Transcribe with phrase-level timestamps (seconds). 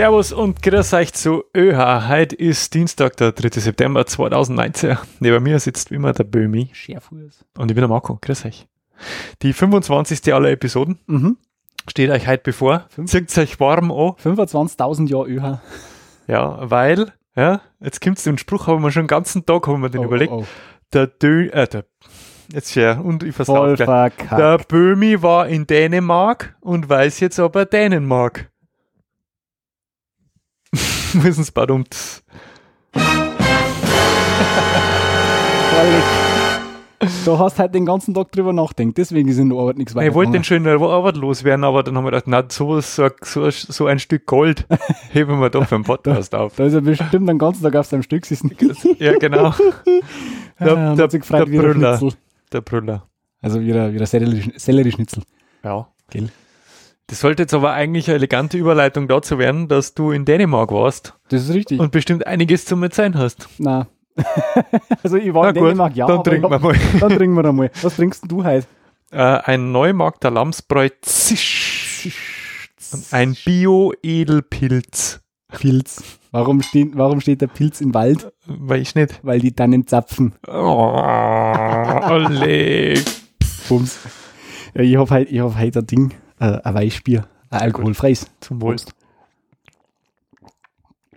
[0.00, 2.08] Servus und grüß euch zu ÖH.
[2.08, 3.60] Heute ist Dienstag, der 3.
[3.60, 4.96] September 2019.
[5.20, 6.70] Neben mir sitzt wie immer der Bömi.
[6.72, 7.44] Schärfuß.
[7.58, 8.16] Und ich bin der Marco.
[8.18, 8.66] Grüß euch.
[9.42, 10.32] Die 25.
[10.32, 11.36] aller Episoden Mhm.
[11.86, 12.86] steht euch heute bevor.
[13.04, 14.14] Zieht euch warm an.
[14.16, 15.58] 25.000 Jahre ÖH.
[16.26, 19.90] Ja, weil, ja, jetzt kommt den Spruch, haben wir schon den ganzen Tag haben wir
[19.90, 20.32] den Oh, überlegt.
[20.32, 20.46] oh,
[20.94, 21.84] Der Dö, äh, der,
[22.50, 23.76] jetzt ja, und ich oh.
[23.76, 24.30] verkackt.
[24.32, 28.06] Der Bömi war in Dänemark und weiß jetzt, ob er Dänen
[31.14, 32.22] Müssen es badummt.
[35.72, 36.04] Herrlich.
[37.24, 40.08] Du hast halt den ganzen Tag drüber nachdenkt, deswegen ist in der Arbeit nichts weiter.
[40.08, 43.86] Ich wollte den schön Arbeit loswerden, aber dann haben wir gedacht, na, so, so, so,
[43.86, 44.66] ein Stück Gold
[45.10, 46.56] heben wir doch für den Podcast auf.
[46.56, 48.50] Da ist er bestimmt den ganzen Tag auf seinem Stück gesessen.
[48.98, 49.44] Ja, genau.
[49.46, 49.54] Ja,
[50.66, 51.98] Der, und der, hat sich gefreut der wie Brüller.
[52.52, 53.06] Der Brüller.
[53.40, 55.22] Also wieder, wieder Sellerie- Sellerie-Schnitzel.
[55.64, 55.88] Ja.
[56.10, 56.28] Gell?
[57.10, 61.14] Das sollte jetzt aber eigentlich eine elegante Überleitung dazu werden, dass du in Dänemark warst
[61.28, 61.80] Das ist richtig.
[61.80, 63.48] und bestimmt einiges zum Erzählen hast.
[63.58, 63.88] Na.
[65.02, 66.06] also ich war Na in gut, Dänemark, ja.
[66.06, 66.74] dann trinken wir mal.
[66.74, 67.70] hab- Dann trinken wir einmal.
[67.82, 68.66] Was trinkst denn du heute?
[69.10, 72.08] Äh, ein Neumarkter Lamsbräu Zisch.
[72.92, 75.20] Und ein Bio-Edelpilz.
[75.48, 76.02] Pilz.
[76.30, 78.32] Warum steht, warum steht der Pilz im Wald?
[78.46, 79.18] Weiß ich nicht.
[79.24, 80.32] Weil die Tannen zapfen.
[80.46, 80.52] Oh,
[82.10, 82.94] ole.
[83.68, 83.98] Bums.
[84.74, 88.26] Ja, ich habe heute, ich hab heute ein Ding, äh, ein Weißbier, ein alkoholfreies.
[88.40, 88.76] Zum Wohl.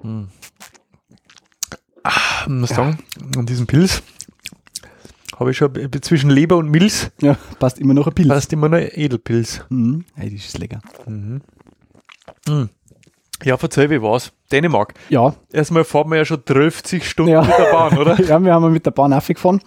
[0.02, 0.28] Hm.
[2.04, 3.00] Ah, muss sagen,
[3.38, 4.04] an diesem Pilz
[5.40, 8.28] habe ich schon zwischen Leber und Milz Ja, passt immer noch ein Pilz.
[8.28, 9.62] fast immer noch Edelpilz.
[9.70, 10.06] Mhm.
[10.16, 10.82] Hey, das ist lecker.
[11.08, 11.42] Mhm.
[12.48, 12.70] Mhm.
[13.44, 14.32] Ja, verzeih, wie war's?
[14.52, 14.94] Dänemark.
[15.10, 17.42] Ja, Erstmal fahren wir ja schon 30 Stunden Ja.
[17.42, 18.20] mit der Bahn, oder?
[18.28, 19.60] ja, wir haben mit der Bahn aufgefahren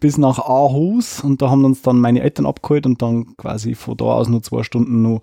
[0.00, 3.96] bis nach Aarhus und da haben uns dann meine Eltern abgeholt und dann quasi von
[3.96, 5.20] da aus nur zwei Stunden noch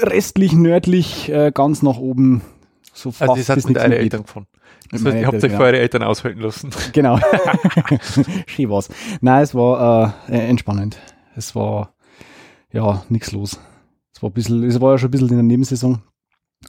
[0.00, 2.42] restlich nördlich äh, ganz nach oben.
[2.94, 3.92] So fast Also, sind bis mit geht.
[3.92, 4.46] Eltern gefahren.
[4.90, 6.70] Das heißt, ihr habt euch Eltern, für eure Eltern aushalten lassen.
[6.92, 7.18] Genau.
[8.46, 8.88] Schön war's.
[9.20, 10.98] Nein, es war äh, äh, entspannend.
[11.36, 11.94] Es war
[12.72, 13.58] ja nichts los.
[14.14, 16.02] Es war ein bisschen, es war ja schon ein bisschen in der Nebensaison.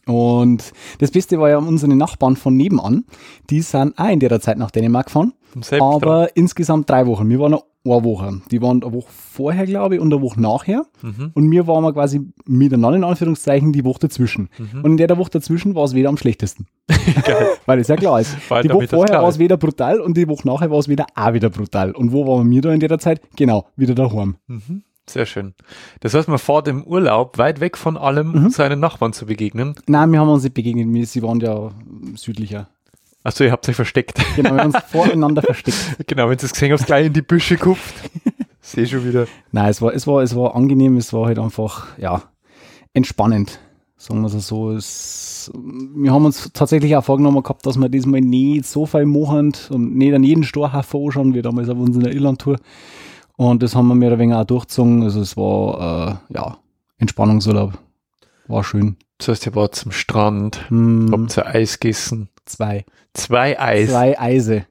[0.05, 3.05] Und das Beste war ja unsere Nachbarn von nebenan,
[3.49, 5.81] die sind auch in der Zeit nach Dänemark gefahren, Strand.
[5.81, 7.29] aber insgesamt drei Wochen.
[7.29, 8.41] Wir waren noch eine Woche.
[8.51, 10.85] Die waren eine Woche vorher, glaube ich, und eine Woche nachher.
[11.01, 11.31] Mhm.
[11.33, 14.49] Und wir waren wir quasi miteinander in Anführungszeichen die Woche dazwischen.
[14.57, 14.83] Mhm.
[14.83, 16.67] Und in der Woche dazwischen war es wieder am schlechtesten.
[17.65, 18.37] Weil es ja klar ist.
[18.49, 20.79] Weil Die damit Woche das vorher war es wieder brutal und die Woche nachher war
[20.79, 21.91] es wieder auch wieder brutal.
[21.91, 23.21] Und wo waren wir da in der Zeit?
[23.35, 24.35] Genau, wieder daheim.
[24.47, 24.83] Mhm.
[25.09, 25.53] Sehr schön.
[25.99, 28.49] Das heißt, man fährt im Urlaub weit weg von allem, um Mhm.
[28.49, 29.75] seinen Nachbarn zu begegnen.
[29.87, 31.07] Nein, wir haben uns nicht begegnet.
[31.09, 31.71] Sie waren ja
[32.15, 32.67] südlicher.
[33.25, 34.19] Achso, ihr habt euch versteckt.
[34.35, 35.77] Genau, wir haben uns voreinander versteckt.
[36.07, 37.93] genau, wenn ihr es gesehen habt, gleich in die Büsche kupft.
[38.61, 39.27] Sehe schon wieder.
[39.51, 42.21] Nein, es war, es war, es war angenehm, es war halt einfach, ja,
[42.93, 43.59] entspannend.
[43.97, 44.71] Sagen wir es so.
[44.71, 49.53] Es, wir haben uns tatsächlich auch vorgenommen gehabt, dass wir diesmal nicht so viel machen
[49.69, 52.57] und nicht an jeden Storhafen anschauen, wie damals auf unserer Irland-Tour.
[53.37, 55.03] Und das haben wir mehr oder weniger auch durchgezogen.
[55.03, 56.57] Also es war, äh, ja,
[56.97, 57.73] Entspannungsurlaub.
[58.47, 58.97] War schön.
[59.17, 62.29] Das heißt, ihr wart zum Strand, Hm, habt ihr Eis gegessen.
[62.45, 62.85] zwei.
[63.13, 63.89] Zwei Eis.
[63.89, 64.65] Zwei Eise.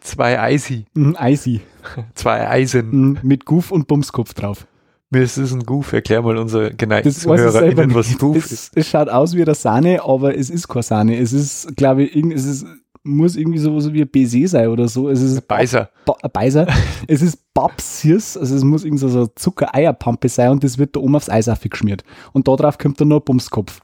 [0.00, 0.84] Zwei Eisi.
[0.94, 1.60] Mhm, Eisi.
[2.14, 2.90] Zwei Eisen.
[2.90, 4.66] Mhm, mit Guff und Bumskopf drauf.
[5.10, 5.92] Mir ist es ein Goof.
[5.92, 8.18] Erklär mal ich selber ZuhörerInnen, was.
[8.18, 8.76] Goof Es, ist.
[8.76, 11.16] es schaut aus wie eine Sahne, aber es ist keine Sahne.
[11.18, 12.66] Es ist, glaube ich, irgend, es ist,
[13.04, 15.08] muss irgendwie so, so wie ein Baiser sein oder so.
[15.10, 15.90] Es ist Beiser.
[16.06, 16.66] Ba Beiser.
[17.06, 21.00] es ist Babsirs, also es muss irgendwie so eine Zucker-Eierpampe sein und das wird da
[21.00, 22.02] oben aufs Eis aufgeschmiert.
[22.32, 23.80] Und da drauf kommt dann noch ein Bumskopf.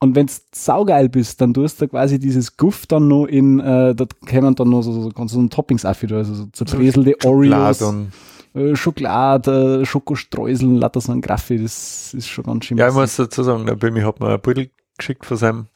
[0.00, 3.94] Und wenn du saugeil bist, dann tust du quasi dieses Guff dann noch in, äh,
[3.94, 7.78] da kommen dann noch so, so, so, so Toppings auf, wieder, also so zerbreselte Oreos,
[7.80, 8.08] Ladung.
[8.54, 12.78] äh, Schokolade, äh, Schokostreuseln, lauter so ein Graffi, das ist schon ganz schön.
[12.78, 15.66] Ja, ich muss dazu sagen, der Bömi hat mir ein Beutel geschickt von seinem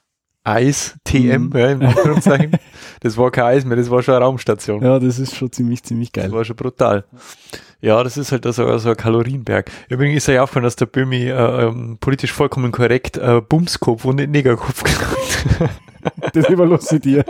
[0.47, 1.53] Eis, TM, Mhm.
[1.57, 2.53] ja, im Anführungszeichen.
[3.01, 4.83] das war kein Eis mehr, das war schon eine Raumstation.
[4.83, 6.33] ja, das ist schon ziemlich, ziemlich Das geil.
[6.33, 7.05] war schon brutal.
[7.81, 9.71] Ja, das ist halt so, so ein Kalorienberg.
[9.89, 11.33] Übrigens ist ja aufgefallen, dass der Bömi äh,
[11.67, 14.83] ähm, politisch vollkommen korrekt äh, Bumskopf und nicht Negerkopf
[15.61, 16.35] hat.
[16.35, 17.25] Das überlasse ich dir.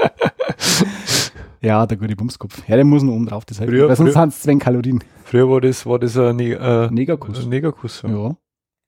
[1.60, 2.62] ja, der gute Bumskopf.
[2.68, 5.02] Ja, der muss noch oben drauf, das heißt, Früher- weil sonst sind es 20 Kalorien.
[5.24, 7.44] Früher war das, war das ein, Ne- äh, Negerkuss.
[7.46, 8.02] Negerkuss.
[8.02, 8.10] Ja.
[8.10, 8.36] Ja.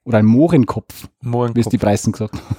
[0.05, 1.69] Oder ein Mohrenkopf, wie es Mohrenkopf.
[1.71, 2.57] die Preisen gesagt haben.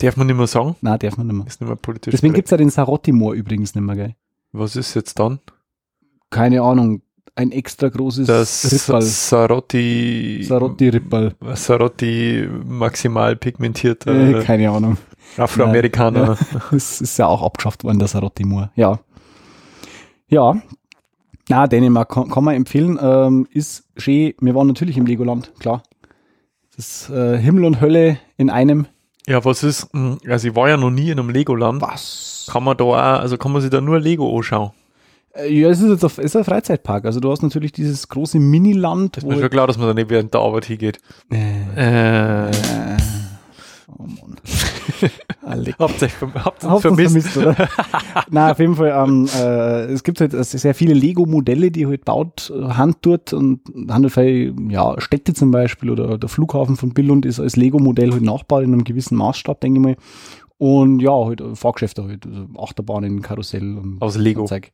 [0.00, 0.76] Darf man nicht mehr sagen.
[0.80, 1.46] Nein, darf man nicht mehr.
[1.46, 4.14] Ist nicht mehr politisch Deswegen gibt es ja den Sarotti-Moor übrigens nicht mehr, gell?
[4.52, 5.40] Was ist jetzt dann?
[6.30, 7.02] Keine Ahnung.
[7.36, 9.02] Ein extra großes Das Rippal.
[9.02, 11.34] Sarotti, Sarotti-Rippal.
[11.54, 14.96] Sarotti maximal pigmentierter Äh, keine Ahnung.
[15.36, 16.36] Afroamerikaner.
[16.70, 18.70] Das ist ja auch abgeschafft worden, der Sarotti-Moor.
[18.74, 18.98] Ja.
[20.28, 20.60] Ja.
[21.48, 22.98] Na, Dänemark kann, kann man empfehlen.
[23.00, 24.34] Ähm, ist schön.
[24.40, 25.82] Wir waren natürlich im Legoland, klar.
[26.76, 28.86] Das ist äh, Himmel und Hölle in einem.
[29.30, 31.80] Ja, was ist, hm, also ich war ja noch nie in einem Legoland.
[31.80, 32.48] Was?
[32.50, 34.72] Kann man da auch, also kann man sich da nur Lego anschauen?
[35.36, 37.04] Äh, Ja, es ist jetzt auf, es ist ein Freizeitpark.
[37.04, 40.10] Also du hast natürlich dieses große Miniland, Ist mir schon klar, dass man da nicht
[40.10, 40.98] während der Arbeit hingeht.
[41.30, 42.50] Äh, Äh,
[43.96, 44.36] oh Mann.
[45.42, 47.28] Uns Habt uns vermisst?
[47.28, 47.68] vermisst, oder?
[48.30, 52.52] Na, auf jeden Fall, ähm, äh, es gibt halt sehr viele Lego-Modelle, die halt baut
[52.54, 53.60] Hand dort und
[54.10, 58.62] viele, ja, Städte zum Beispiel oder der Flughafen von Billund ist als Lego-Modell halt nachgebaut
[58.64, 59.96] in einem gewissen Maßstab, denke ich mal.
[60.58, 64.44] Und ja, halt äh, Fahrgeschäfte halt, also Achterbahnen, Karussell und Aus Lego.
[64.44, 64.70] Zeug.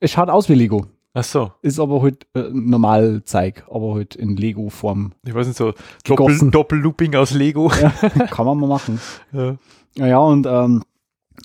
[0.00, 1.52] Es schaut aus wie Lego, Ach so.
[1.62, 5.12] ist aber halt äh, normal Zeug, aber halt in Lego-Form.
[5.24, 5.72] Ich weiß nicht, so
[6.04, 6.50] Doppel.
[6.50, 7.70] Doppellooping aus Lego.
[7.80, 7.90] Ja,
[8.30, 9.00] kann man mal machen.
[9.32, 9.56] Ja.
[9.96, 10.82] Ja, und ähm,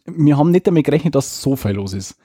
[0.07, 2.15] wir haben nicht damit gerechnet, dass so viel los ist.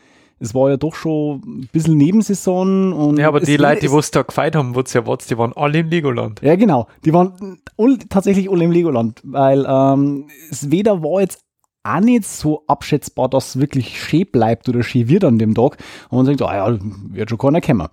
[0.40, 3.18] Es war ja doch schon ein bisschen Nebensaison und.
[3.18, 5.52] Ja, aber die Leute, die es- was da gefeiert haben, was ja was, die waren
[5.54, 6.40] alle im Legoland.
[6.42, 6.88] Ja, genau.
[7.04, 11.44] Die waren all, tatsächlich alle im Legoland, weil ähm, das Wetter war jetzt
[11.84, 15.76] auch nicht so abschätzbar, dass es wirklich schön bleibt oder schön wird an dem Tag.
[16.08, 16.78] Und man denkt, ah ja,
[17.10, 17.88] wird schon keiner kommen.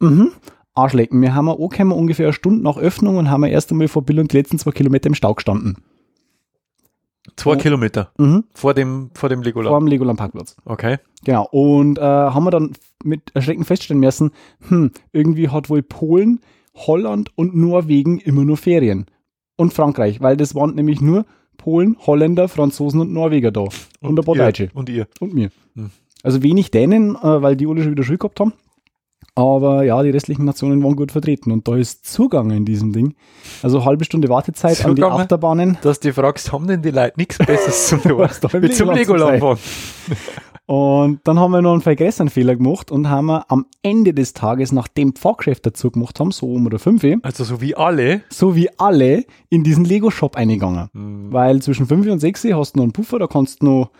[0.00, 0.32] Mhm.
[0.74, 1.20] Arschlecken.
[1.22, 4.36] Wir haben angekommen ungefähr eine Stunde nach Öffnung und haben erst einmal vor Billund die
[4.36, 5.76] letzten zwei Kilometer im Stau gestanden.
[7.36, 7.58] Zwei Oh.
[7.58, 8.44] Kilometer Mhm.
[8.54, 9.82] vor dem, vor dem Vor Legoland.
[9.82, 10.56] dem Legoland Parkplatz.
[10.64, 10.98] Okay.
[11.24, 11.46] Genau.
[11.50, 12.72] Und äh, haben wir dann
[13.04, 14.30] mit Erschrecken feststellen müssen,
[14.68, 16.40] hm, irgendwie hat wohl Polen,
[16.74, 19.06] Holland und Norwegen immer nur Ferien.
[19.56, 21.26] Und Frankreich, weil das waren nämlich nur
[21.60, 23.66] Polen, Holländer, Franzosen und Norweger da.
[24.00, 24.70] Und, ein paar ihr, Deutsche.
[24.74, 25.06] Und ihr.
[25.20, 25.50] Und mir.
[25.76, 25.90] Hm.
[26.22, 28.52] Also wenig Dänen, äh, weil die alle schon wieder Schule gehabt haben.
[29.34, 31.52] Aber ja, die restlichen Nationen waren gut vertreten.
[31.52, 33.14] Und da ist Zugang in diesem Ding.
[33.62, 35.20] Also halbe Stunde Wartezeit an die Zugang?
[35.20, 35.78] Achterbahnen.
[35.82, 38.28] Dass du fragst, haben denn die Leute nichts Besseres zum tun?
[38.62, 39.58] Wie zum Legoland zu fahren.
[40.70, 44.14] Und dann haben wir noch einen viel größeren Fehler gemacht und haben wir am Ende
[44.14, 48.22] des Tages, nachdem Fahrgeschäfte dazu gemacht haben, so um oder fünf, Also so wie alle.
[48.28, 50.88] so wie alle in diesen Lego-Shop eingegangen.
[50.92, 51.32] Hm.
[51.32, 53.90] Weil zwischen fünf und sechs hast du noch einen Puffer, da kannst du noch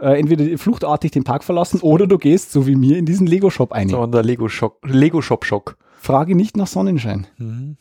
[0.00, 3.70] äh, entweder fluchtartig den Park verlassen oder du gehst, so wie mir, in diesen Lego-Shop
[3.70, 3.88] ein.
[3.88, 5.76] So an der Lego-Shop, Lego-Shop-Schock.
[5.96, 7.28] Frage nicht nach Sonnenschein.
[7.38, 7.76] Mhm.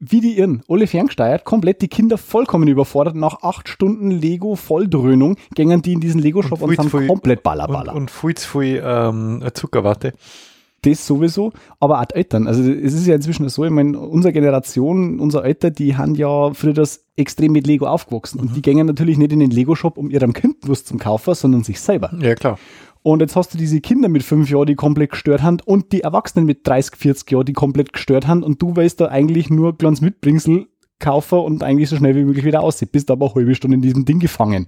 [0.00, 3.14] Wie die Irren, alle ferngesteuert, komplett die Kinder vollkommen überfordert.
[3.14, 8.02] Nach acht Stunden Lego-Volldröhnung gängen die in diesen Lego-Shop Und und, sind komplett baller, Und,
[8.02, 10.12] und viel zu viel ähm, Zuckerwatte.
[10.82, 12.46] Das sowieso, aber auch die Eltern.
[12.46, 16.54] Also es ist ja inzwischen so, ich meine, unsere Generation, unser Alter, die haben ja
[16.54, 18.40] früher das extrem mit Lego aufgewachsen.
[18.40, 21.64] Und die gehen natürlich nicht in den Lego-Shop, um ihrem Kind was zum kaufen, sondern
[21.64, 22.10] sich selber.
[22.20, 22.58] Ja, klar.
[23.02, 26.02] Und jetzt hast du diese Kinder mit fünf Jahren, die komplett gestört haben und die
[26.02, 29.76] Erwachsenen mit 30, 40 Jahren, die komplett gestört haben und du weißt da eigentlich nur
[29.76, 30.66] kleines Mitbringsel
[30.98, 32.92] kaufen und eigentlich so schnell wie möglich wieder aussieht.
[32.92, 34.66] Bist aber eine halbe Stunde in diesem Ding gefangen.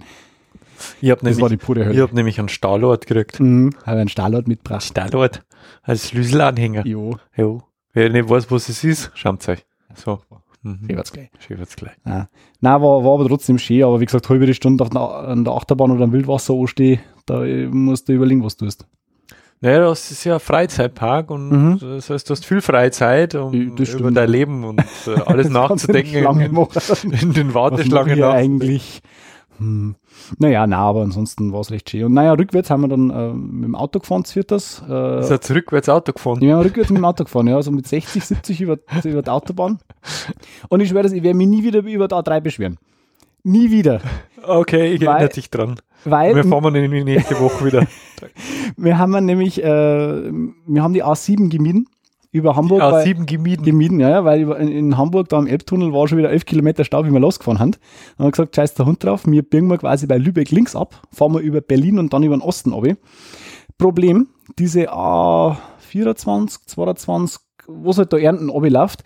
[0.99, 2.01] Ich habe Das war die nämlich, pure ich Hölle.
[2.01, 3.39] hab nämlich einen Stahlort gekriegt.
[3.39, 3.69] Mhm.
[3.85, 4.83] Habe einen Stahlort mitgebracht.
[4.83, 5.43] Stahlort
[5.83, 6.85] als Schlüsselanhänger.
[6.87, 7.61] Jo, Jo.
[7.93, 9.63] Wer nicht weiß, was es ist, schaut euch.
[9.93, 10.19] So.
[10.63, 10.79] Mhm.
[10.87, 11.29] ich werd's gleich.
[11.75, 11.93] Gleich.
[12.05, 12.27] Ja.
[12.61, 15.53] Nein, war, war aber trotzdem schön, aber wie gesagt, halbe Stunde auf der, an der
[15.53, 17.41] Achterbahn oder am Wildwasser anstehen, da
[17.71, 18.87] musst du überlegen, was du tust.
[19.61, 21.79] Naja, das ist ja ein Freizeitpark und Mhm.
[21.79, 27.13] das heißt, du hast viel Freizeit, um über dein Leben und äh, alles nachzudenken in,
[27.21, 28.33] in den Was Warteschlangen nach.
[28.33, 29.01] eigentlich?
[29.59, 29.95] Hm.
[30.39, 32.05] Naja, na, aber ansonsten war es recht schön.
[32.05, 34.83] Und naja, rückwärts haben wir dann äh, mit dem Auto gefahren, zu viertes.
[34.89, 36.41] Äh, Ist rückwärts Auto gefahren?
[36.41, 39.79] ja, rückwärts mit dem Auto gefahren, ja, so mit 60, 70 über, über die Autobahn.
[40.69, 42.77] Und ich schwöre, das, ich werde mich nie wieder über die A3 beschweren.
[43.43, 44.01] Nie wieder.
[44.41, 45.75] Okay, ich Weil- erinnere dich dran.
[46.05, 47.87] Weil Wir fahren wir nämlich nächste Woche wieder.
[48.77, 51.87] wir haben nämlich, äh, wir haben die A7 gemieden
[52.33, 52.81] über Hamburg.
[52.81, 53.63] weil- A7 gemieden.
[53.63, 57.05] gemieden, ja, ja, weil in, Hamburg da im Elbtunnel war schon wieder 11 Kilometer Stau,
[57.05, 57.71] wie wir losgefahren haben.
[57.71, 57.79] Dann
[58.17, 61.01] haben wir gesagt, scheiß der Hund drauf, wir biegen wir quasi bei Lübeck links ab,
[61.11, 62.97] fahren wir über Berlin und dann über den Osten runter.
[63.77, 64.27] Problem,
[64.59, 69.03] diese A24, 22, wo es halt da Ernten runterläuft,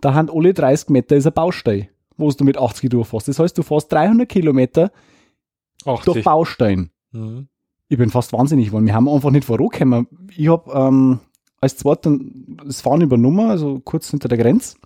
[0.00, 3.28] da haben alle 30 Meter ist ein Baustein, wo du mit 80 durchfährst.
[3.28, 4.90] Das heißt, du fährst 300 Kilometer
[5.84, 6.24] durch 80.
[6.24, 6.90] Baustein.
[7.12, 7.48] Mhm.
[7.88, 8.86] Ich bin fast wahnsinnig geworden.
[8.86, 10.06] Wir haben einfach nicht vorangekommen.
[10.36, 11.18] Ich habe ähm,
[11.60, 12.16] als zweiter
[12.64, 14.76] das Fahren übernommen, also kurz hinter der Grenze.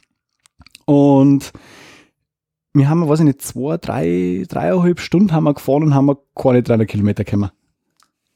[0.86, 1.52] Und
[2.74, 6.18] wir haben, weiß ich nicht, zwei, drei, dreieinhalb Stunden haben wir gefahren und haben wir
[6.34, 7.50] keine 300 Kilometer gekommen.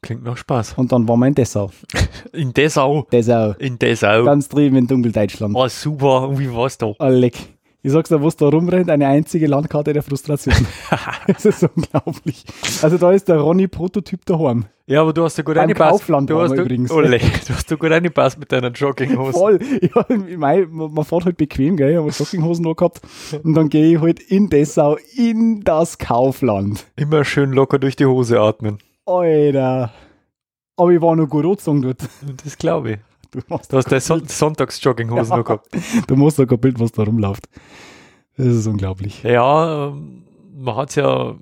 [0.01, 0.75] Klingt nach Spaß.
[0.75, 1.73] Und dann waren wir in Dessau.
[2.33, 3.07] In Dessau.
[3.11, 3.55] Dessau.
[3.59, 4.25] In Dessau.
[4.25, 5.57] Ganz drüben in Dunkeldeutschland.
[5.57, 6.29] Oh, super.
[6.29, 6.95] Und wie war's da?
[6.97, 7.35] Oh, leck.
[7.81, 10.55] Ich sag's dir, was da rumrennt, eine einzige Landkarte der Frustration.
[11.29, 12.45] das ist unglaublich.
[12.83, 14.65] Also da ist der Ronny Prototyp daheim.
[14.87, 15.91] Ja, aber du hast ja gut Beim reingepasst.
[15.91, 16.91] Kaufland du hast du, übrigens.
[16.91, 19.33] Ole, du hast da gut reingepasst mit deiner Jogginghose.
[19.33, 19.61] Voll.
[19.81, 21.93] Ja, ich mein, man, man fährt halt bequem, gell?
[21.93, 23.01] Ich habe Jogginghosen noch gehabt.
[23.45, 26.85] Und dann gehe ich halt in Dessau in das Kaufland.
[26.97, 28.79] Immer schön locker durch die Hose atmen.
[29.07, 29.93] Alter.
[30.77, 32.03] Aber ich war noch gut angezogen dort.
[32.45, 32.99] Das glaube ich.
[33.33, 35.37] Du Du hast deine Son Sonntags-Jogginghose Ja.
[35.37, 35.67] noch gehabt.
[36.07, 37.49] du machst da kein Bild, was da rumläuft.
[38.37, 39.23] Das ist unglaublich.
[39.23, 40.23] Ja, ähm,
[40.57, 41.35] man hat ja,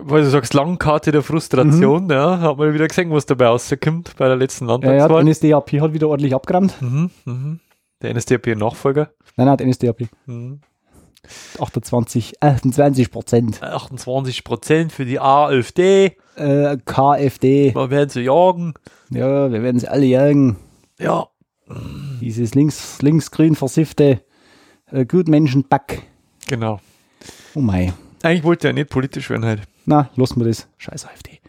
[0.00, 4.26] weil du sagst, Langkarte der Frustration, ja, hat man wieder gesehen, was dabei rauskommt bei
[4.28, 4.74] der letzten Ja, ja,
[5.06, 5.24] Landtagswahl.
[5.24, 6.80] der NSDAP hat wieder ordentlich abgerammt.
[6.80, 7.60] mhm, mhm.
[8.02, 9.10] Der NSDAP-Nachfolger.
[9.36, 10.08] Nein, nein, der NSDAP.
[10.26, 10.60] Mhm.
[11.58, 13.62] 28, 28 Prozent.
[13.62, 16.16] 28 Prozent für die AfD.
[16.36, 17.72] Äh, KfD.
[17.74, 18.74] Man werden sie jagen.
[19.10, 20.56] Ja, wir werden sie alle jagen.
[20.98, 21.28] Ja,
[22.20, 24.22] Dieses links, linksgrün versiffte
[24.86, 26.02] äh, Gutmenschenpack.
[26.46, 26.80] genau.
[27.54, 27.92] Oh mei.
[28.22, 29.62] Eigentlich wollte er nicht politisch werden halt.
[29.86, 30.68] Na, lassen wir das.
[30.78, 31.40] Scheiß AfD.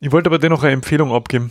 [0.00, 1.50] Ich wollte aber dennoch eine Empfehlung abgeben.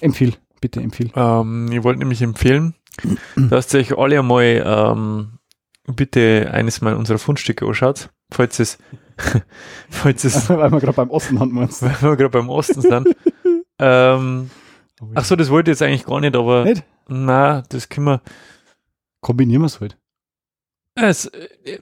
[0.00, 1.10] Empfiehl, bitte empfiehl.
[1.16, 2.74] Ähm, ich wollte nämlich empfehlen,
[3.36, 5.38] dass ihr euch alle einmal ähm,
[5.86, 8.78] bitte eines mal unserer Fundstücke anschaut, falls es,
[9.90, 11.82] falls es, Weil wir gerade beim Osten haben uns.
[11.82, 13.08] weil wir gerade beim Osten sind.
[13.78, 14.50] ähm,
[15.14, 16.84] ach so, das wollte ich jetzt eigentlich gar nicht, aber Nicht?
[17.08, 18.22] na, das können wir.
[19.20, 19.96] Kombinieren wir es halt.
[20.96, 21.80] Es, äh,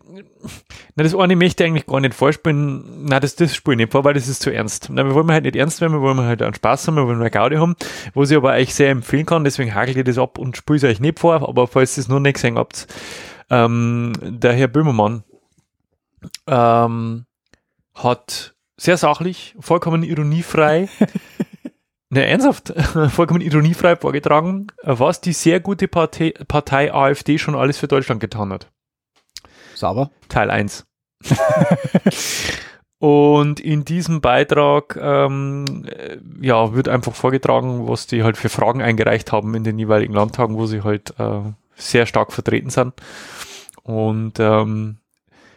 [0.94, 3.04] na, das eine möchte ich eigentlich gar nicht vorspielen.
[3.04, 4.88] Na, das, das spiele ich nicht vor, weil das ist zu ernst.
[4.90, 7.20] Na, wir wollen halt nicht ernst werden, wir wollen halt einen Spaß haben, wir wollen
[7.20, 7.76] eine Gaudi haben,
[8.14, 10.84] was ich aber euch sehr empfehlen kann, deswegen hagelt ihr das ab und spiele es
[10.84, 12.86] euch nicht vor, aber falls ihr es noch nicht gesehen habt,
[13.50, 15.24] ähm, der Herr Böhmermann
[16.46, 17.26] ähm,
[17.94, 20.88] hat sehr sachlich, vollkommen ironiefrei,
[22.12, 22.72] ne, ernsthaft,
[23.08, 28.52] vollkommen ironiefrei vorgetragen, was die sehr gute Partei, Partei AfD schon alles für Deutschland getan
[28.52, 28.70] hat.
[29.74, 30.10] Sauber.
[30.28, 30.84] Teil 1.
[32.98, 38.80] Und in diesem Beitrag ähm, äh, ja, wird einfach vorgetragen, was die halt für Fragen
[38.80, 41.40] eingereicht haben in den jeweiligen Landtagen, wo sie halt äh,
[41.74, 42.94] sehr stark vertreten sind.
[43.82, 44.98] Und ähm,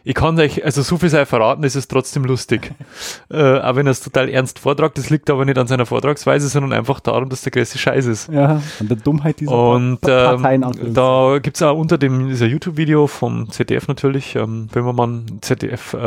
[0.08, 2.70] ich kann euch, also so viel sei verraten, es ist trotzdem lustig.
[3.28, 6.46] äh, auch wenn er es total ernst vortragt, das liegt aber nicht an seiner Vortragsweise,
[6.48, 8.28] sondern einfach darum, dass der größte Scheiß ist.
[8.28, 10.62] Ja, an der Dummheit dieser Und Pa- Parteien.
[10.62, 15.98] ähm, da gibt's auch unter dem dieser YouTube-Video vom ZDF natürlich, ähm, Böhmermann, ZDF äh,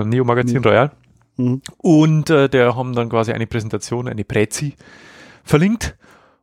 [0.00, 0.90] äh, Neo Magazin Royal.
[1.36, 1.60] Mhm.
[1.76, 4.76] Und äh, der haben dann quasi eine Präsentation, eine Prezi
[5.44, 5.94] verlinkt.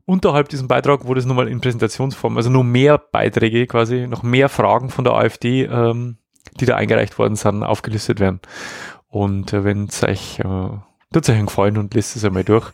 [0.05, 4.47] Unterhalb diesem Beitrag, wo das nochmal in Präsentationsform, also noch mehr Beiträge quasi, noch mehr
[4.47, 6.17] Fragen von der AfD, ähm,
[6.59, 8.39] die da eingereicht worden sind, aufgelistet werden.
[9.07, 10.43] Und äh, wenn es euch, äh,
[11.13, 12.71] tut euch einen Gefallen und lest es einmal durch,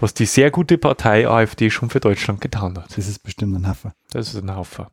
[0.00, 2.96] was die sehr gute Partei AfD schon für Deutschland getan hat.
[2.96, 3.94] Das ist bestimmt ein Haffer.
[4.12, 4.86] Das ist ein Haufen.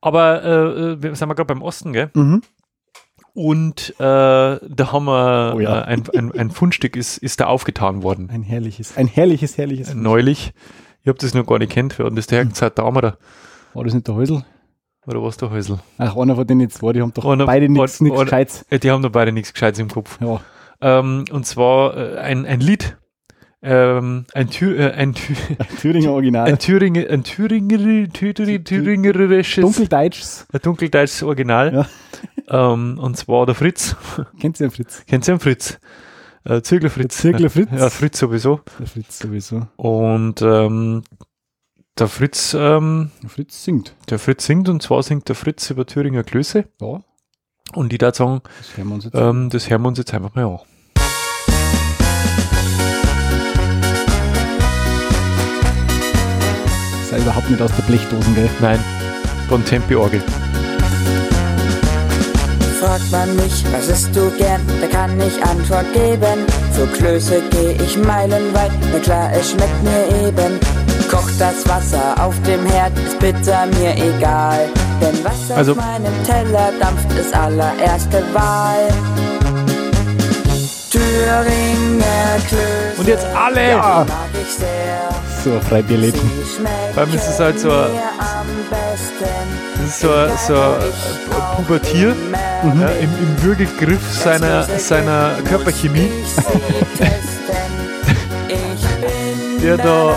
[0.00, 0.48] Aber äh,
[0.92, 2.10] äh, wir sind wir gerade beim Osten, gell?
[2.14, 2.42] Mhm.
[3.32, 4.58] Und äh, da
[4.92, 5.82] haben wir Oh ja.
[5.82, 8.28] äh, ein, ein, ein Fundstück ist, ist da aufgetan worden.
[8.30, 9.94] Ein herrliches, ein herrliches, herrliches.
[9.94, 10.52] Neulich.
[11.02, 11.96] Ich habe das noch gar nicht kennt.
[11.98, 13.18] Wir hatten das der Zeit da oder,
[13.72, 14.44] War das nicht der Häusl?
[15.06, 15.78] Oder was der Häusl?
[15.98, 18.64] Ach, einer von denen zwei, die haben doch Einer- beide nichts Gescheites.
[18.70, 20.18] Äh, Die haben noch beide nichts Gescheites im Kopf.
[20.20, 20.40] Ja.
[20.80, 22.96] Ähm, und zwar äh, ein, ein Lied.
[23.62, 25.36] Ähm, ein, Thür, äh, ein, Thür,
[25.80, 26.46] Thüringer Original.
[26.48, 30.46] ein Thüringer, ein Thüringer, Thüringer, Thüringerisches, Dunkeldeutschs.
[30.50, 31.86] ein dunkeldeutsches Original.
[32.48, 33.96] Ähm, und zwar der Fritz.
[34.40, 35.04] Kennt ihr den Fritz?
[35.06, 35.78] Kennt ihr den Fritz?
[36.44, 37.18] Äh, Zirkler Fritz.
[37.18, 37.68] Zirkler Fritz?
[37.70, 38.60] Ja, Fritz sowieso.
[38.78, 39.66] Der Fritz sowieso.
[39.76, 41.02] Und ähm,
[41.98, 43.94] der Fritz, ähm, Der Fritz singt.
[44.08, 46.64] der Fritz singt und zwar singt der Fritz über Thüringer Klöße.
[46.80, 47.00] Ja,
[47.74, 50.14] Und ich würde sagen, das hören wir uns jetzt ähm, das hören wir uns jetzt
[50.14, 50.58] einfach mal an.
[57.10, 58.48] Sei überhaupt nicht aus der Blechdosen, gell?
[58.60, 58.78] Nein,
[59.48, 60.22] von Tempi-Orgel.
[62.80, 66.46] Fragt man mich, was isst du gern, da kann ich Antwort geben.
[66.72, 70.58] Für Klöße geh ich meilenweit, na klar, es schmeckt mir eben.
[71.10, 74.68] Kocht das Wasser auf dem Herd, ist bitter mir egal.
[75.00, 78.88] Denn was Also- auf meinem Teller dampft, ist allererste Wahl.
[80.90, 82.98] Thüringer Klöße.
[82.98, 83.70] Und jetzt alle!
[83.70, 84.04] Ja.
[84.06, 85.08] Mag ich sehr.
[85.44, 86.12] So, ein.
[86.14, 87.68] Sie schmecken Vor allem ist es halt so-
[88.70, 89.30] besten.
[89.78, 92.14] Das ist so, ein- so ein Pubertier
[92.80, 96.10] ja, im, im Würgegriff seiner, seiner Körperchemie,
[99.62, 100.14] der da,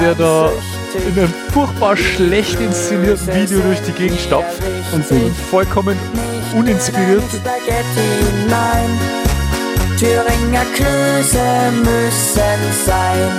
[0.00, 0.50] der da
[0.94, 5.04] in einem furchtbar schlecht inszenierten Video durch die Gegend stapft Und
[5.50, 5.98] vollkommen
[6.54, 7.22] uninspiriert.
[9.98, 11.38] Thüringer Klöße
[11.78, 13.30] müssen sein.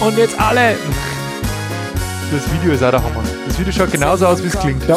[0.00, 0.76] Und jetzt alle!
[2.32, 3.22] Das Video ist auch der Hammer.
[3.46, 4.86] Das Video schaut genauso aus, wie es klingt.
[4.88, 4.96] Ja.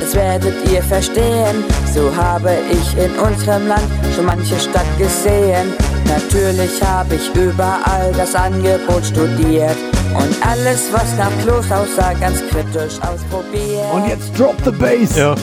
[0.00, 1.64] Das werdet ihr verstehen.
[1.94, 3.84] So habe ich in unserem Land
[4.14, 5.74] schon manche Stadt gesehen.
[6.12, 9.76] Natürlich habe ich überall das Angebot studiert.
[10.14, 13.94] Und alles, was nach Klos aussah, ganz kritisch ausprobiert.
[13.94, 15.16] Und jetzt drop the bass.
[15.16, 15.34] Ja,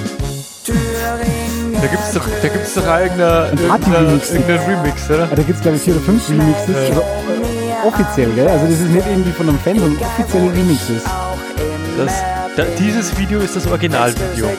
[0.64, 1.50] Thüringer
[1.82, 4.32] da gibt's doch, da gibt's doch auch irgendein, irgendein, Party-Remix.
[4.32, 5.24] irgendein Remix, oder?
[5.24, 6.76] Ah, da gibt es, glaube ich, vier oder fünf Remixes.
[6.76, 8.48] Also, äh, offiziell, gell?
[8.48, 11.04] Also, das ist nicht irgendwie von einem Fan, sondern offizielle Remixes.
[11.98, 12.14] Das,
[12.58, 14.50] da, dieses Video ist das Originalvideo.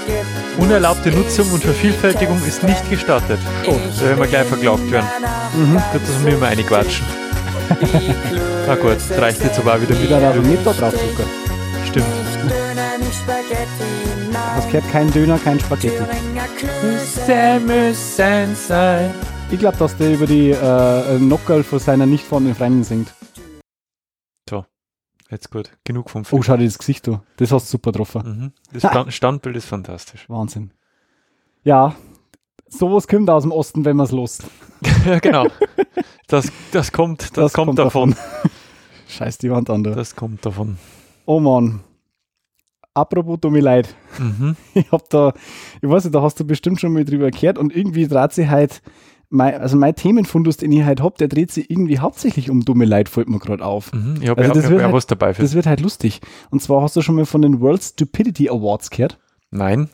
[0.61, 3.41] Unerlaubte Nutzung und Vervielfältigung ist nicht gestattet.
[3.67, 5.09] Oh, da werden wir gleich verklagt werden.
[5.55, 5.73] Mhm.
[5.93, 7.07] Gut, dass wir immer reinquatschen.
[8.67, 10.47] Na gut, das reicht jetzt aber wieder mit.
[10.47, 11.29] nicht da drauf drücken.
[11.89, 12.07] Stimmt.
[14.57, 16.03] Das gehört kein Döner, kein Spaghetti.
[17.61, 19.11] müssen sein.
[19.51, 23.09] Ich glaube, dass der über die äh, Nockerl von seiner nicht vorhandenen Freundin singt.
[25.31, 25.71] Jetzt gut.
[25.85, 26.43] Genug vom Oh, Film.
[26.43, 27.21] schau dir das Gesicht an.
[27.37, 28.23] Das hast du super getroffen.
[28.25, 28.53] Mhm.
[28.73, 30.29] Das Stand Standbild ist fantastisch.
[30.29, 30.73] Wahnsinn.
[31.63, 31.95] Ja,
[32.69, 34.45] sowas kommt aus dem Osten, wenn man es lost.
[35.07, 35.47] ja, genau.
[36.27, 38.15] Das, das kommt, das, kommt, davon.
[39.09, 39.83] Scheiß die Wand an.
[39.83, 39.91] Da.
[39.97, 40.79] Das kommt davon.
[41.27, 41.81] Oh Mann.
[42.95, 43.97] Apropos dumme Leid.
[44.17, 44.55] Mhm.
[44.75, 45.33] Ich hab da,
[45.83, 48.47] ich weiß nicht, da hast du bestimmt schon mal drüber gehört und irgendwie dreht sich
[48.49, 48.81] halt,
[49.31, 52.85] mein, also mein Themenfundus, den ich halt hab, der dreht sich irgendwie hauptsächlich um dumme
[52.85, 53.93] Leid, fällt mir gerade auf.
[53.93, 54.17] Mhm.
[54.21, 55.43] Ich habe Also ja, hab wird ja halt- was dabei für.
[55.43, 56.21] Das wird halt lustig.
[56.51, 59.19] Und zwar hast du schon mal von den World Stupidity Awards gehört.
[59.51, 59.89] Nein,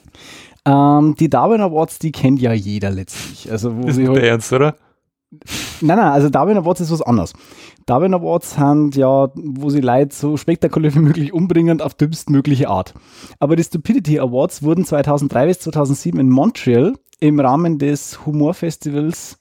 [0.66, 3.50] Ähm, die Darwin Awards, die kennt ja jeder letztlich.
[3.52, 4.74] Also wo ist sie nicht halt, der Ernst, oder?
[5.80, 7.34] Nein, nein, also Darwin Awards ist was anderes.
[7.84, 12.94] Darwin Awards sind ja, wo sie Leute so spektakulär wie möglich umbringen auf dümmstmögliche Art.
[13.38, 19.38] Aber die Stupidity Awards wurden 2003 bis 2007 in Montreal im Rahmen des Humorfestivals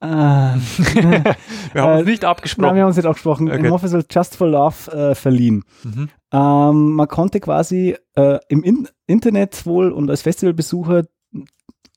[0.00, 2.74] äh, Wir haben Äh, uns nicht Nein, abgesprochen.
[2.74, 3.48] wir haben uns nicht abgesprochen.
[3.48, 3.58] Okay.
[3.58, 5.64] Im Humorfestival Just for Love äh, verliehen.
[5.84, 6.08] Mhm.
[6.32, 11.04] Ähm, man konnte quasi äh, im In Internet wohl und als Festivalbesucher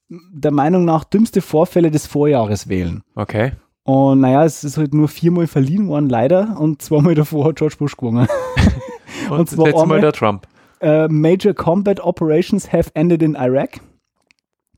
[0.07, 3.01] der Meinung nach dümmste Vorfälle des Vorjahres wählen.
[3.15, 3.51] Okay.
[3.83, 6.57] Und naja, es ist halt nur viermal verliehen worden, leider.
[6.59, 8.27] Und zweimal davor hat George Bush gewonnen.
[9.29, 10.47] Und, Und zwar letztes Mal der Trump.
[10.79, 13.81] äh, Major Combat Operations have ended in Iraq.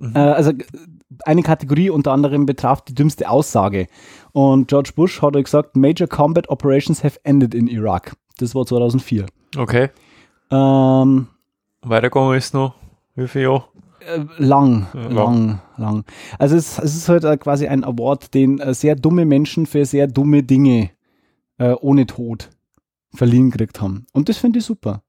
[0.02, 0.16] Mhm.
[0.16, 0.52] Äh, also
[1.26, 3.88] eine Kategorie unter anderem betraf die dümmste Aussage.
[4.32, 8.14] Und George Bush hat gesagt, Major Combat Operations have ended in Iraq.
[8.38, 9.26] Das war 2004.
[9.58, 9.90] Okay.
[10.50, 11.28] Ähm,
[11.84, 12.76] Weitergegangen ist noch,
[13.16, 13.66] wie viel Jahre?
[14.00, 16.06] Äh, lang, Ja, lang, lang.
[16.40, 20.08] Also es, es ist halt äh, quasi ein Award, den sehr dumme Menschen für sehr
[20.08, 20.90] dumme Dinge
[21.60, 22.50] äh, ohne Tod
[23.14, 24.08] verliehen gekriegt haben.
[24.14, 25.04] Und das finde ich super.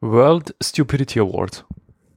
[0.00, 1.64] World Stupidity Award.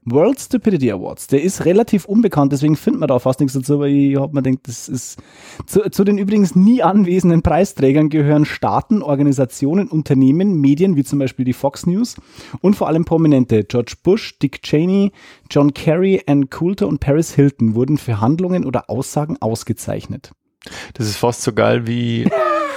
[0.06, 3.88] World Stupidity Awards, der ist relativ unbekannt, deswegen findet man da fast nichts dazu, aber
[3.88, 5.18] ich habe mir gedacht, das ist
[5.66, 11.44] zu, zu den übrigens nie anwesenden Preisträgern gehören Staaten, Organisationen, Unternehmen, Medien wie zum Beispiel
[11.44, 12.16] die Fox News
[12.62, 13.64] und vor allem Prominente.
[13.64, 15.12] George Bush, Dick Cheney,
[15.50, 20.32] John Kerry, Ann Coulter und Paris Hilton wurden für Handlungen oder Aussagen ausgezeichnet.
[20.94, 22.30] Das ist fast so geil wie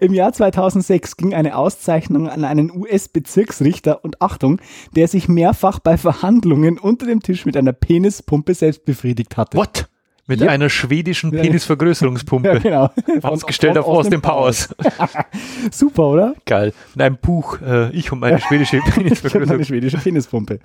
[0.00, 4.60] Im Jahr 2006 ging eine Auszeichnung an einen US-Bezirksrichter und Achtung,
[4.94, 9.56] der sich mehrfach bei Verhandlungen unter dem Tisch mit einer Penispumpe selbst befriedigt hatte.
[9.58, 9.88] What?
[10.26, 10.48] Mit Yep.
[10.50, 11.32] einer schwedischen.
[11.32, 12.60] Penisvergrößerungspumpe.
[12.64, 13.28] Ja, genau.
[13.28, 14.68] Ausgestellt auf Austin Powers.
[15.72, 16.34] Super, oder?
[16.46, 16.72] Geil.
[16.94, 19.64] In einem Buch, äh, ich und meine schwedische Penisvergrößerung.
[19.64, 20.60] schwedische Penispumpe.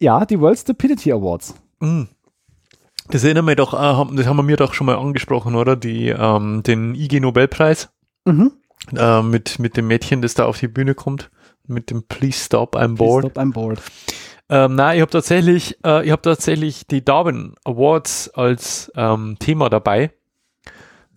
[0.00, 1.54] Ja, die World Stupidity Awards.
[1.80, 2.02] Mm.
[3.08, 5.76] Das erinnert mich doch, äh, haben- das haben wir mir doch schon mal angesprochen, oder?
[5.76, 7.90] Die, ähm, den IG Nobelpreis
[8.24, 8.52] Mhm.
[8.96, 11.30] äh, mit, mit dem Mädchen, das da auf die Bühne kommt.
[11.66, 13.24] Mit dem Please Stop, I'm Bored.
[13.30, 13.80] Stop, I'm bored.
[14.50, 19.70] Ähm, nein, ich habe tatsächlich, äh, ich habe tatsächlich die Darwin Awards als ähm, Thema
[19.70, 20.10] dabei,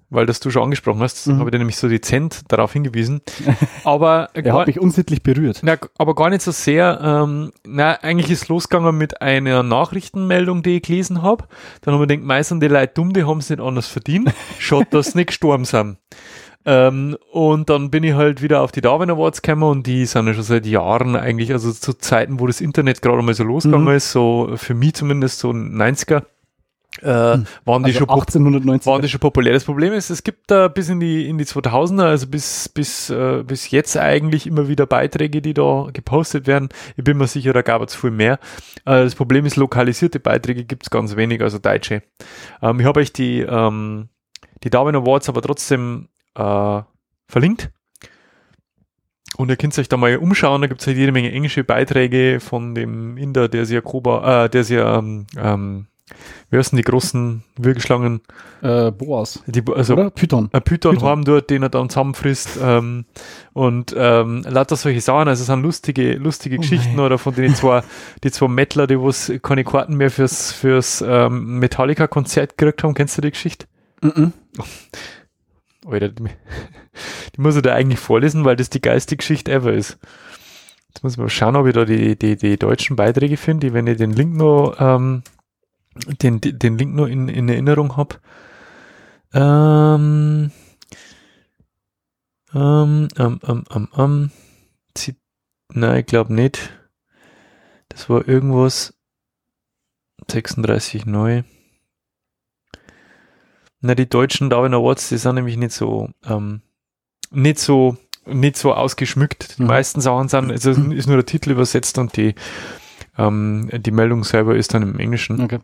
[0.09, 1.39] weil das du schon angesprochen hast, Mhm.
[1.39, 3.19] habe ich dir nämlich so dezent darauf hingewiesen.
[3.83, 5.59] Aber Er gar, hat mich unsittlich berührt.
[5.63, 7.01] na, aber gar nicht so sehr.
[7.03, 11.45] Ähm, na, eigentlich ist losgegangen mit einer Nachrichtenmeldung, die ich gelesen habe.
[11.81, 14.33] Dann haben wir gedacht, meistens die Leute dumm, die haben es nicht anders verdient.
[14.59, 15.97] Schaut, dass sie nicht gestorben sind.
[16.69, 20.27] Ähm, und dann bin ich halt wieder auf die Darwin Awards gekommen und die sind
[20.27, 23.87] ja schon seit Jahren eigentlich, also zu Zeiten, wo das Internet gerade mal so losgegangen
[23.87, 23.93] Mhm.
[23.95, 26.23] ist, so für mich zumindest so 90er,
[27.01, 28.85] äh, waren die Also schon pop- 1890.
[28.85, 29.53] waren die schon populär.
[29.53, 33.09] Das Problem ist, es gibt da bis in die, in die 2000er, also bis, bis,
[33.11, 36.67] äh, bis jetzt eigentlich immer wieder Beiträge, die da gepostet werden.
[36.97, 38.39] Ich bin mir sicher, da gab es viel mehr.
[38.85, 42.01] Äh, das Problem ist, lokalisierte Beiträge gibt es ganz wenig, also deutsche.
[42.61, 44.09] Ähm, ich habe euch die, ähm,
[44.63, 46.81] die Darwin Awards aber trotzdem äh,
[47.27, 47.71] verlinkt.
[49.35, 52.39] Und ihr könnt euch da mal umschauen, da gibt es halt jede Menge englische Beiträge
[52.39, 55.87] von dem Inder, der sich ja Koba, äh, der sich ja, ähm, ähm,
[56.49, 58.21] wie heißen die großen Würgeschlangen?
[58.61, 59.43] äh, Boas.
[59.45, 60.09] Die, also Oder?
[60.09, 60.49] Python.
[60.53, 61.07] ein Python, Python.
[61.09, 63.05] haben dort, den er dann zusammenfrisst ähm,
[63.53, 67.05] und ähm, lauter solche Sachen, also es sind lustige, lustige Oh Geschichten mei.
[67.05, 67.83] oder von denen zwei,
[68.23, 73.17] die zwei Mettler, die was keine Karten mehr fürs, fürs ähm, Metallica-Konzert gekriegt haben, kennst
[73.17, 73.67] du die Geschichte?
[74.01, 74.31] Mhm.
[75.87, 76.23] Alter, die,
[77.35, 79.97] die muss ich da eigentlich vorlesen, weil das die geilste Geschichte ever ist.
[80.89, 83.87] Jetzt muss ich mal schauen, ob ich da die, die, die deutschen Beiträge finde, wenn
[83.87, 85.23] ich den Link noch, ähm,
[86.21, 88.15] den, den Link noch in, in Erinnerung habe.
[89.33, 90.51] Ähm,
[92.53, 94.31] ähm, ähm, ähm, ähm, ähm,
[95.73, 96.71] nein, ich glaube nicht.
[97.89, 98.97] Das war irgendwas,
[100.29, 101.43] 36 neu.
[103.81, 106.61] Na, die deutschen Darwin Awards, die sind nämlich nicht so, ähm,
[107.31, 109.57] nicht so, nicht so ausgeschmückt.
[109.57, 109.67] Die Mhm.
[109.67, 112.35] meisten Sachen sind, also ist nur der Titel übersetzt und die,
[113.17, 115.41] ähm, die Meldung selber ist dann im Englischen.
[115.41, 115.59] Okay.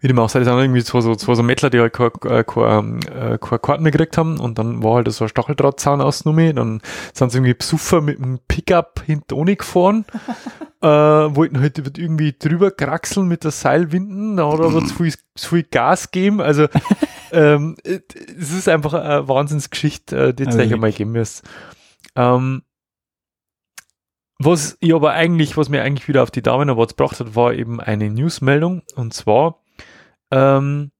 [0.00, 2.12] Wie dem auch sei, das sind irgendwie zwei so, zwei so Mettler, die halt keine,
[2.24, 4.38] äh, keine, äh, keine Karten mehr gekriegt haben.
[4.38, 6.82] Und dann war halt so ein Stacheldrahtzahn ausgenommen, dann
[7.12, 10.04] sind sie irgendwie Besucher mit einem Pickup hinter ohne gefahren,
[10.82, 15.14] äh, wollten halt irgendwie drüber kraxeln mit der Seilwinden, da hat er aber zu viel,
[15.34, 16.68] zu viel Gas gegeben, also
[17.32, 21.42] ähm, es ist einfach eine Wahnsinnsgeschichte, äh, die Also ich einmal geben müsst.
[22.14, 22.62] Ähm,
[24.38, 27.54] was ich aber eigentlich, was mir eigentlich wieder auf die Damen Awards gebracht hat, war
[27.54, 28.82] eben eine Newsmeldung.
[28.94, 29.60] Und zwar
[30.30, 30.90] ähm,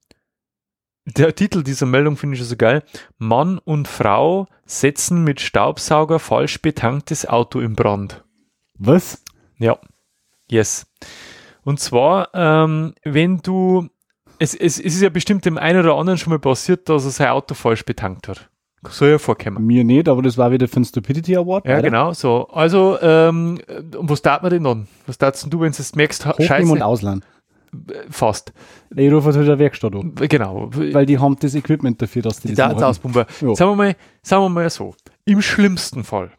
[1.17, 2.83] der Titel dieser Meldung finde ich so geil.
[3.17, 8.25] Mann und Frau setzen mit Staubsauger falsch betanktes Auto in Brand.
[8.79, 9.23] Was?
[9.59, 9.79] Ja.
[10.51, 10.87] Yes.
[11.65, 13.89] Und zwar, ähm, wenn du,
[14.39, 17.11] es, es, es ist ja bestimmt dem einen oder anderen schon mal passiert, dass er
[17.11, 18.51] sein Auto falsch betankt hat.
[18.89, 19.67] Soll ja vorkommen.
[19.67, 21.65] Mir nicht, aber das war wieder für den Stupidity Award.
[21.65, 21.83] Ja, weiter.
[21.83, 22.49] genau, so.
[22.49, 23.59] Also, ähm,
[23.97, 24.89] und was darf man denn dann?
[25.07, 27.25] Was denn du, wenn du es merkst, Hochnehmen und scheiße, ausleihen.
[28.11, 28.53] Fast.
[28.95, 30.15] Ich rufe halt der Werkstatt an.
[30.15, 30.71] Genau.
[30.73, 32.71] Weil die haben das Equipment dafür, dass die das machen.
[32.71, 33.27] Datenauspumper.
[33.41, 33.55] Ja.
[33.55, 34.95] Sagen wir mal, sagen wir mal so.
[35.25, 36.31] Im schlimmsten Fall.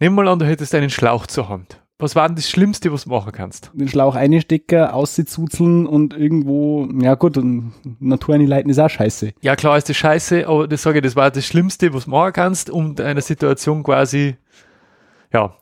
[0.00, 1.80] Nehmen wir mal an, du hättest einen Schlauch zur Hand.
[1.98, 3.70] Was war denn das Schlimmste, was du machen kannst?
[3.72, 9.32] Den Schlauch einstecken, auszuzeln und irgendwo, ja gut, und Natur einleiten ist auch scheiße.
[9.40, 12.10] Ja, klar ist das scheiße, aber das sage ich, das war das Schlimmste, was du
[12.10, 14.36] machen kannst, um einer Situation quasi,
[15.32, 15.56] ja.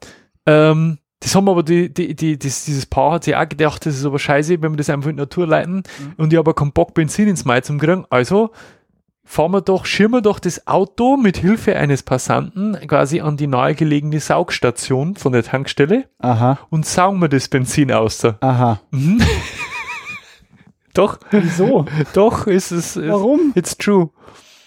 [0.47, 3.97] Ähm, das haben aber die, die, die, das, dieses Paar hat sich auch gedacht, das
[3.97, 5.85] ist aber scheiße, wenn wir das einfach in die Natur leiten
[6.17, 8.05] und ich habe keinen Bock, Benzin ins Mai zu kriegen.
[8.11, 8.51] Also
[9.25, 13.47] fahren wir doch, schirmen wir doch das Auto mit Hilfe eines Passanten quasi an die
[13.47, 18.19] nahegelegene Saugstation von der Tankstelle Aha, und saugen wir das Benzin aus.
[18.19, 18.37] da.
[18.41, 18.81] aha.
[18.91, 19.23] Mhm.
[20.95, 21.87] doch, Wieso?
[22.15, 23.53] doch, ist es, ist, Warum?
[23.55, 24.11] it's true.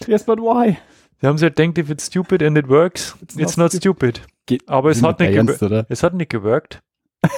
[0.08, 0.78] Yes, but why?
[1.22, 3.82] Sie haben sich halt gedacht, if it's stupid and it works, it's, It's not, not
[3.82, 4.22] stupid.
[4.46, 5.86] Geht- Aber es hat, nicht Ernst, oder?
[5.90, 6.82] es hat nicht gewirkt.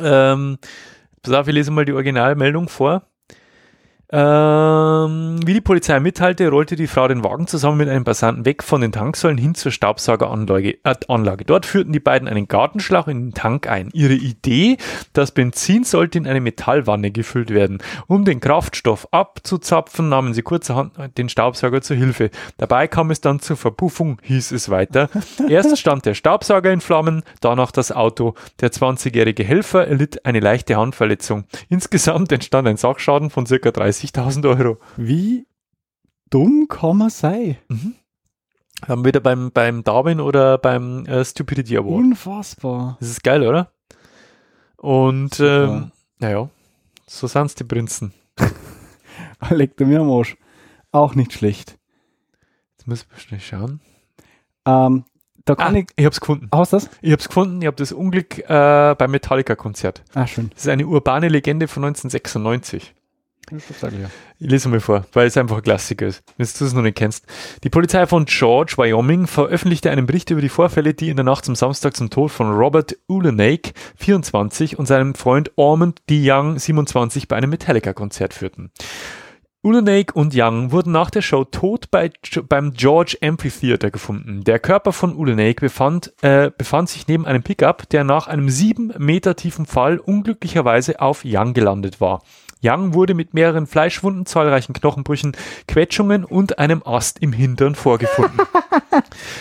[0.00, 0.58] ähm,
[1.22, 3.06] pass auf, ich lese mal die Originalmeldung vor.
[4.10, 8.62] Ähm, wie die Polizei mitteilte, rollte die Frau den Wagen zusammen mit einem Passanten weg
[8.62, 10.78] von den Tanksäulen hin zur Staubsaugeranlage.
[10.84, 11.44] Äh, Anlage.
[11.44, 13.90] Dort führten die beiden einen Gartenschlauch in den Tank ein.
[13.92, 14.78] Ihre Idee,
[15.12, 17.78] das Benzin sollte in eine Metallwanne gefüllt werden.
[18.06, 22.30] Um den Kraftstoff abzuzapfen, nahmen sie kurzerhand den Staubsauger zur Hilfe.
[22.56, 25.10] Dabei kam es dann zur Verpuffung, hieß es weiter.
[25.48, 28.34] Erst stand der Staubsauger in Flammen, danach das Auto.
[28.60, 31.44] Der 20-jährige Helfer erlitt eine leichte Handverletzung.
[31.68, 33.70] Insgesamt entstand ein Sachschaden von circa
[34.06, 34.78] 30.000 Euro.
[34.96, 35.46] Wie
[36.30, 37.56] dumm kann man sein?
[38.86, 41.94] Haben wir wieder beim, beim Darwin oder beim äh, Stupidity Award.
[42.04, 42.96] Unfassbar.
[43.00, 43.72] Das ist geil, oder?
[44.76, 46.48] Und ähm, naja,
[47.06, 48.12] so sind's die Prinzen.
[49.50, 50.36] Leckt er mir am Arsch.
[50.92, 51.76] Auch nicht schlecht.
[52.76, 53.80] Jetzt müssen wir schnell schauen.
[54.64, 55.04] Ähm,
[55.44, 55.86] da kann Ah, ich.
[55.96, 56.48] ich hab's gefunden.
[56.52, 56.90] Hast du das?
[57.00, 60.04] Ich hab's gefunden, ich hab das Unglück äh, beim Metallica-Konzert.
[60.14, 60.50] Ah, schön.
[60.50, 62.94] Das ist eine urbane Legende von 1996.
[64.38, 66.96] Ich lese mal vor, weil es einfach ein Klassiker ist, wenn du es noch nicht
[66.96, 67.26] kennst.
[67.64, 71.44] Die Polizei von George, Wyoming, veröffentlichte einen Bericht über die Vorfälle, die in der Nacht
[71.44, 76.30] zum Samstag zum Tod von Robert Ulenake, 24, und seinem Freund Ormond D.
[76.30, 78.70] Young, 27, bei einem Metallica-Konzert führten.
[79.64, 82.12] Ulenake und Young wurden nach der Show tot bei,
[82.48, 84.44] beim George Amphitheater gefunden.
[84.44, 88.92] Der Körper von Ulenake befand, äh, befand sich neben einem Pickup, der nach einem sieben
[88.98, 92.22] Meter tiefen Fall unglücklicherweise auf Young gelandet war.
[92.62, 98.40] Young wurde mit mehreren Fleischwunden, zahlreichen Knochenbrüchen, Quetschungen und einem Ast im Hintern vorgefunden.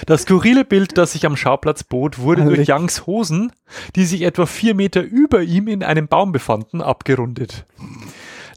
[0.05, 2.69] Das skurrile Bild, das sich am Schauplatz bot, wurde durch Herrlich.
[2.69, 3.51] Youngs Hosen,
[3.95, 7.65] die sich etwa vier Meter über ihm in einem Baum befanden, abgerundet.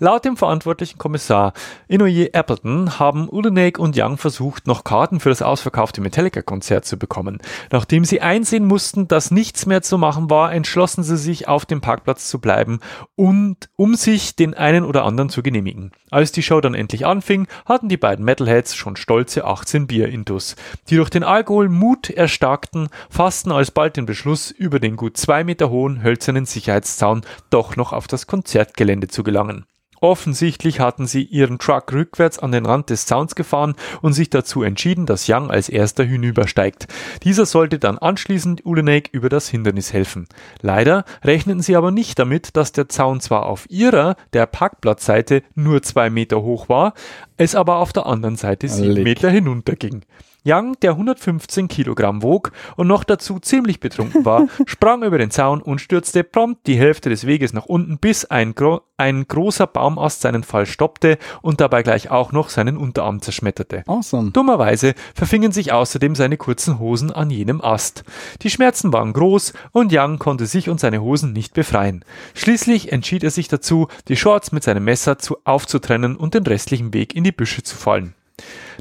[0.03, 1.53] Laut dem verantwortlichen Kommissar
[1.87, 7.37] Inoye Appleton haben Ulenek und Young versucht, noch Karten für das ausverkaufte Metallica-Konzert zu bekommen.
[7.71, 11.83] Nachdem sie einsehen mussten, dass nichts mehr zu machen war, entschlossen sie sich, auf dem
[11.83, 12.81] Parkplatz zu bleiben
[13.15, 15.93] und um sich den einen oder anderen zu genehmigen.
[16.11, 20.57] Als die Show dann endlich anfing, hatten die beiden Metalheads schon stolze 18 Bier intus.
[20.89, 25.69] Die durch den Alkohol Mut erstarkten, fassten alsbald den Beschluss, über den gut zwei Meter
[25.69, 29.67] hohen hölzernen Sicherheitszaun doch noch auf das Konzertgelände zu gelangen.
[30.01, 34.63] Offensichtlich hatten sie ihren Truck rückwärts an den Rand des Zauns gefahren und sich dazu
[34.63, 36.89] entschieden, dass Young als erster hinübersteigt.
[37.23, 40.27] Dieser sollte dann anschließend Ulenek über das Hindernis helfen.
[40.63, 45.83] Leider rechneten sie aber nicht damit, dass der Zaun zwar auf ihrer, der Parkplatzseite, nur
[45.83, 46.95] zwei Meter hoch war,
[47.37, 49.03] es aber auf der anderen Seite sieben.
[49.03, 50.03] Meter hinunterging.
[50.45, 55.61] Young, der 115 Kilogramm wog und noch dazu ziemlich betrunken war, sprang über den Zaun
[55.61, 60.21] und stürzte prompt die Hälfte des Weges nach unten, bis ein, gro ein großer Baumast
[60.21, 63.83] seinen Fall stoppte und dabei gleich auch noch seinen Unterarm zerschmetterte.
[63.87, 64.31] Awesome.
[64.31, 68.05] Dummerweise verfingen sich außerdem seine kurzen Hosen an jenem Ast.
[68.43, 72.05] Die Schmerzen waren groß und Young konnte sich und seine Hosen nicht befreien.
[72.35, 76.93] Schließlich entschied er sich dazu, die Shorts mit seinem Messer zu aufzutrennen und den restlichen
[76.93, 78.15] Weg in die Büsche zu fallen.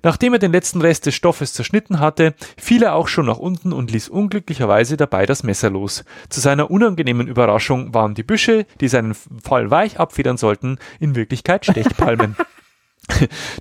[0.03, 3.73] Nachdem er den letzten Rest des Stoffes zerschnitten hatte, fiel er auch schon nach unten
[3.73, 6.03] und ließ unglücklicherweise dabei das Messer los.
[6.29, 11.65] Zu seiner unangenehmen Überraschung waren die Büsche, die seinen Fall weich abfedern sollten, in Wirklichkeit
[11.65, 12.35] Stechpalmen.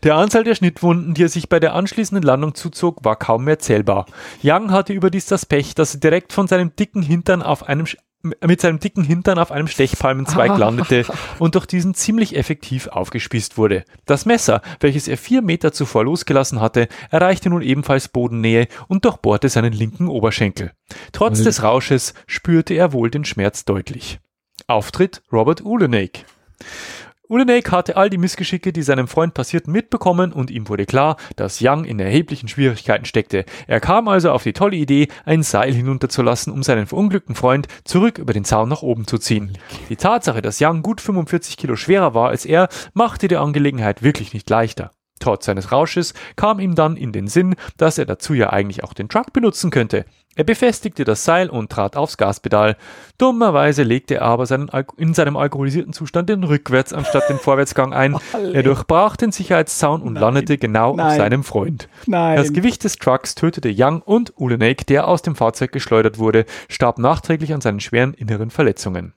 [0.03, 3.59] Der Anzahl der Schnittwunden, die er sich bei der anschließenden Landung zuzog, war kaum mehr
[3.59, 4.07] zählbar.
[4.43, 7.87] Young hatte überdies das Pech, dass er direkt von seinem dicken Hintern auf einem
[8.23, 11.05] mit seinem dicken Hintern auf einem Stechpalmenzweig landete
[11.39, 13.85] und durch diesen ziemlich effektiv aufgespießt wurde.
[14.07, 19.49] Das Messer, welches er vier Meter zuvor losgelassen hatte, erreichte nun ebenfalls Bodennähe und durchbohrte
[19.49, 20.73] seinen linken Oberschenkel.
[21.13, 24.19] Trotz des Rausches spürte er wohl den Schmerz deutlich.
[24.67, 26.25] Auftritt Robert Ulenek.
[27.29, 31.59] Ulenek hatte all die Missgeschicke, die seinem Freund passierten, mitbekommen und ihm wurde klar, dass
[31.61, 33.45] Young in erheblichen Schwierigkeiten steckte.
[33.67, 38.19] Er kam also auf die tolle Idee, ein Seil hinunterzulassen, um seinen verunglückten Freund zurück
[38.19, 39.59] über den Zaun nach oben zu ziehen.
[39.91, 44.33] Die Tatsache, dass Young gut 45 Kilo schwerer war als er, machte die Angelegenheit wirklich
[44.33, 44.91] nicht leichter.
[45.19, 48.95] Trotz seines Rausches kam ihm dann in den Sinn, dass er dazu ja eigentlich auch
[48.95, 50.05] den Truck benutzen könnte.
[50.39, 52.77] Er befestigte das Seil und trat aufs Gaspedal.
[53.19, 58.17] Dummerweise legte er aber seinen, in seinem alkoholisierten Zustand den Rückwärts anstatt den Vorwärtsgang ein.
[58.53, 61.19] Er durchbrach den Sicherheitszaun und landete genau auf Nein.
[61.19, 61.89] seinem Freund.
[62.07, 62.37] Nein.
[62.37, 66.99] Das Gewicht des Trucks tötete Young und Ulenek, der aus dem Fahrzeug geschleudert wurde, starb
[66.99, 69.15] nachträglich an seinen schweren inneren Verletzungen.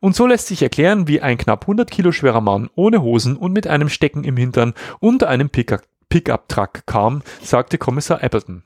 [0.00, 3.52] Und so lässt sich erklären, wie ein knapp 100 Kilo schwerer Mann ohne Hosen und
[3.52, 8.64] mit einem Stecken im Hintern unter einem Pickup- Pickup-Truck kam, sagte Kommissar Appleton.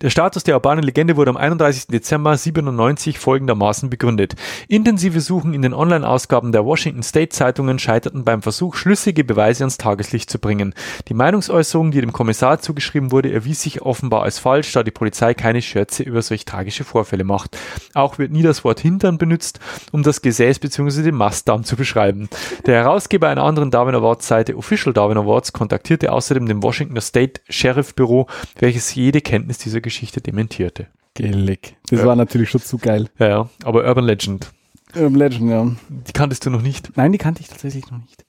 [0.00, 1.88] Der Status der urbanen Legende wurde am 31.
[1.88, 4.34] Dezember 97 folgendermaßen begründet.
[4.68, 9.76] Intensive Suchen in den Online-Ausgaben der Washington State Zeitungen scheiterten beim Versuch, schlüssige Beweise ans
[9.76, 10.74] Tageslicht zu bringen.
[11.08, 15.34] Die Meinungsäußerung, die dem Kommissar zugeschrieben wurde, erwies sich offenbar als falsch, da die Polizei
[15.34, 17.58] keine Scherze über solch tragische Vorfälle macht.
[17.94, 19.60] Auch wird nie das Wort Hintern benutzt,
[19.92, 21.02] um das Gesäß bzw.
[21.02, 22.28] den Mastdarm zu beschreiben.
[22.66, 27.40] Der Herausgeber einer anderen Darwin Awards Seite Official Darwin Awards kontaktierte außerdem dem Washington State
[27.48, 28.26] Sheriff Büro,
[28.58, 30.86] welches jede Kenntnis dieser Geschichte dementierte.
[31.14, 31.76] Gillig.
[31.90, 32.06] Das Ja.
[32.06, 33.08] war natürlich schon zu geil.
[33.18, 34.52] Ja, ja, aber Urban Legend,
[34.94, 35.70] Urban Legend, ja.
[36.06, 36.96] die kanntest du noch nicht.
[36.96, 38.24] Nein, die kannte ich tatsächlich noch nicht.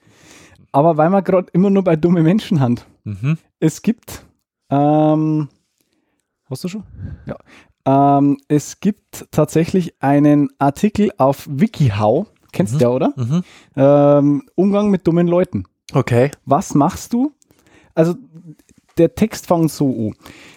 [0.72, 2.76] Aber weil wir gerade immer nur bei dumme Menschen haben.
[3.04, 3.38] Mhm.
[3.60, 4.24] Es gibt,
[4.70, 5.50] ähm,
[6.50, 6.84] hast du schon?
[7.26, 7.38] Ja.
[8.18, 13.14] Ähm, es gibt tatsächlich einen Artikel auf WikiHow, kennst du ja, oder?
[13.16, 13.44] Mhm.
[13.76, 15.64] Ähm, Umgang mit dummen Leuten.
[15.94, 16.30] Okay.
[16.46, 17.32] Was machst du?
[17.96, 18.16] Also,
[19.00, 20.14] der Text fängt so an.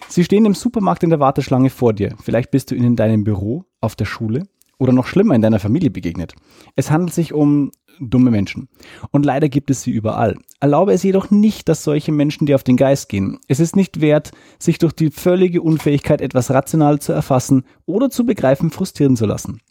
[0.09, 2.15] Sie stehen im Supermarkt in der Warteschlange vor dir.
[2.21, 4.43] Vielleicht bist du ihnen in deinem Büro, auf der Schule
[4.77, 6.35] oder noch schlimmer in deiner Familie begegnet.
[6.75, 8.69] Es handelt sich um dumme Menschen.
[9.11, 10.35] Und leider gibt es sie überall.
[10.59, 13.39] Erlaube es jedoch nicht, dass solche Menschen dir auf den Geist gehen.
[13.47, 18.25] Es ist nicht wert, sich durch die völlige Unfähigkeit, etwas rational zu erfassen oder zu
[18.25, 19.61] begreifen, frustrieren zu lassen.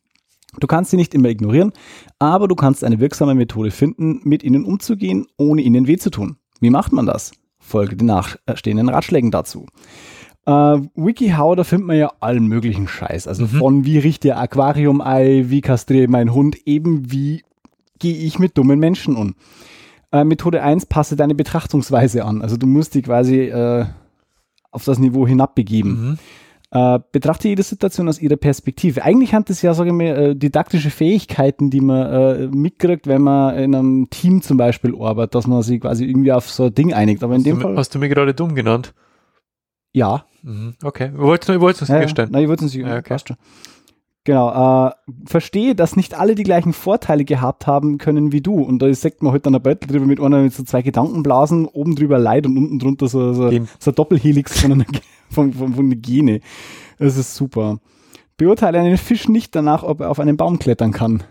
[0.61, 1.73] Du kannst sie nicht immer ignorieren,
[2.19, 6.37] aber du kannst eine wirksame Methode finden, mit ihnen umzugehen, ohne ihnen weh zu tun.
[6.61, 7.33] Wie macht man das?
[7.63, 9.67] Folge den nachstehenden Ratschlägen dazu.
[10.45, 13.29] Äh, WikiHow, da findet man ja allen möglichen Scheiß.
[13.29, 17.43] Also von wie riecht ihr Aquarium-Ei, wie kastriere ich meinen Hund, eben wie
[18.01, 19.35] gehe ich mit dummen Menschen um.
[20.11, 22.43] Äh, Methode 1, passe deine Betrachtungsweise an.
[22.43, 23.87] Also du musst die quasi äh,
[24.73, 25.93] auf das Niveau hinabbegeben.
[25.93, 26.19] Mhm.
[26.75, 29.03] Äh, betrachte jede Situation aus ihrer Perspektive.
[29.05, 33.21] Eigentlich hat es ja, sage ich mal, äh, didaktische Fähigkeiten, die man äh, mitkriegt, wenn
[33.21, 36.75] man in einem Team zum Beispiel arbeitet, dass man sich quasi irgendwie auf so ein
[36.75, 37.23] Ding einigt.
[37.23, 38.95] Aber in Hast, dem du, Fall, hast du mir gerade dumm genannt?
[39.93, 40.25] ja.
[40.45, 40.75] Mhm.
[40.83, 41.11] Okay.
[41.15, 42.01] Ich wollte ich wollte es Ja, ja.
[42.01, 42.31] sicherstellen.
[42.33, 42.85] Nein, ich würde es nicht.
[42.85, 43.17] Ja, okay.
[44.25, 44.87] Genau.
[44.89, 44.93] Äh,
[45.27, 48.63] verstehe, dass nicht alle die gleichen Vorteile gehabt haben können wie du.
[48.63, 51.67] Und da sagt man halt dann ein Beutel drüber mit einer mit so zwei Gedankenblasen,
[51.67, 54.85] oben drüber Leid und unten drunter so, so, so ein Doppelhelix von einer,
[55.29, 56.41] von, von, von einer Gene.
[56.99, 57.81] Das ist super.
[58.37, 61.25] Beurteile einen Fisch nicht danach, ob er auf einen Baum klettern kann.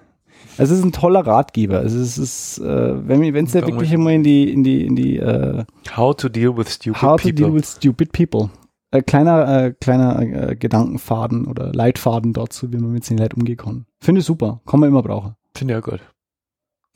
[0.58, 1.80] Also es ist ein toller Ratgeber.
[1.80, 4.96] Also es ist, äh, wenn wenn es ja wirklich einmal in die, in die, in
[4.96, 5.64] die äh,
[5.96, 7.46] How to deal with stupid How to people.
[7.46, 8.50] deal with stupid people.
[8.92, 13.58] Äh, kleiner äh, kleiner äh, Gedankenfaden oder Leitfaden dazu, wie man mit den Leuten umgehen
[13.58, 13.86] kann.
[14.02, 14.62] Finde ich super.
[14.66, 15.36] Kann man immer brauchen.
[15.56, 16.02] Finde ich ja gut.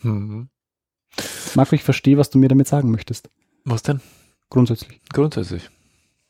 [0.04, 0.50] Mhm.
[1.56, 3.30] Marco, ich verstehe, was du mir damit sagen möchtest.
[3.64, 4.02] Was denn?
[4.50, 5.00] Grundsätzlich.
[5.14, 5.70] Grundsätzlich.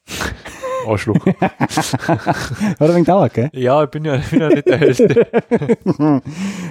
[0.88, 1.15] Arschloch.
[1.39, 3.49] Hat ein wenig dauert, gell?
[3.54, 5.28] ja, ich bin ja, bin ja nicht der Hellste.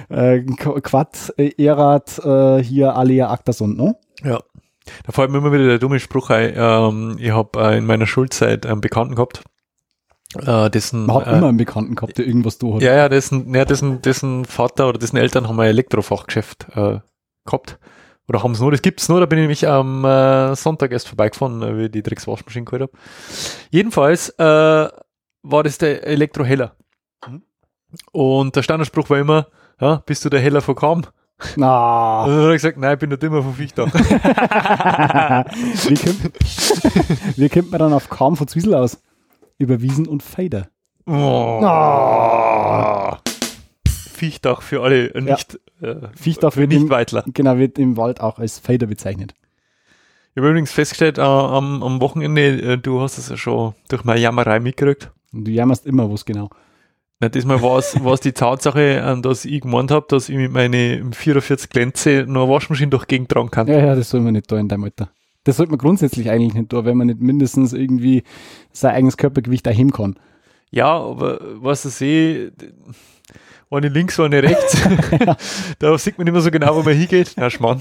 [0.09, 3.97] äh, Qu- Quad, äh, Erat, äh, hier Alia Actasund, ne?
[4.23, 4.39] Ja.
[5.05, 6.53] Da fällt mir immer wieder der dumme Spruch ein.
[6.55, 9.43] Ähm, ich habe äh, in meiner Schulzeit einen Bekannten gehabt,
[10.37, 12.81] äh, dessen, Man hat äh, immer einen Bekannten gehabt, der irgendwas da hat.
[12.81, 16.99] ja, ja, dessen, ja, dessen, dessen Vater oder dessen Eltern haben ein Elektrofachgeschäft äh,
[17.45, 17.79] gehabt.
[18.27, 21.07] Oder haben es nur, das gibt's nur, da bin ich nämlich am äh, Sonntag erst
[21.07, 22.91] vorbeigefahren, äh, wie ich die Dreckswaschmaschine geholt habe.
[23.69, 24.43] Jedenfalls äh,
[25.43, 26.75] war das der Elektroheller.
[27.27, 27.43] Mhm.
[28.11, 29.47] Und der Standardspruch war immer,
[29.79, 31.05] ja, bist du der Heller von Kam?
[31.57, 33.87] Na, Und dann hat er gesagt, nein, ich bin der Dimmer von Fichtach.
[33.93, 38.97] wie, kommt, wie kommt man dann auf Kam von Zwiesel aus?
[39.57, 40.67] Über Wiesen und Fader.
[41.05, 43.11] oh.
[43.87, 47.23] Viechtach für alle äh, nicht, äh, Viechtach für wird nicht im- Weitler.
[47.33, 49.33] Genau, wird im Wald auch als Fader bezeichnet.
[50.33, 54.03] Ich habe übrigens festgestellt, äh, am, am Wochenende, äh, du hast es ja schon durch
[54.05, 55.11] meine Jammerei mitgekriegt.
[55.33, 56.49] Und du jammerst immer, was genau.
[57.19, 61.69] Na, diesmal war es die Tatsache, dass ich gemeint habe, dass ich mit meinen 44
[61.69, 63.67] Glänze noch eine Waschmaschine durch Gegend tragen kann.
[63.67, 65.09] Ja, ja, das soll man nicht tun in deinem Alter.
[65.45, 68.23] Das sollte man grundsätzlich eigentlich nicht tun, wenn man nicht mindestens irgendwie
[68.73, 70.19] sein eigenes Körpergewicht erheben kann.
[70.71, 72.51] Ja, aber was ich sehe,
[73.71, 74.77] eine links, eine rechts,
[75.79, 77.33] da sieht man immer so genau, wo man hingeht.
[77.37, 77.79] Na, Schmarrn.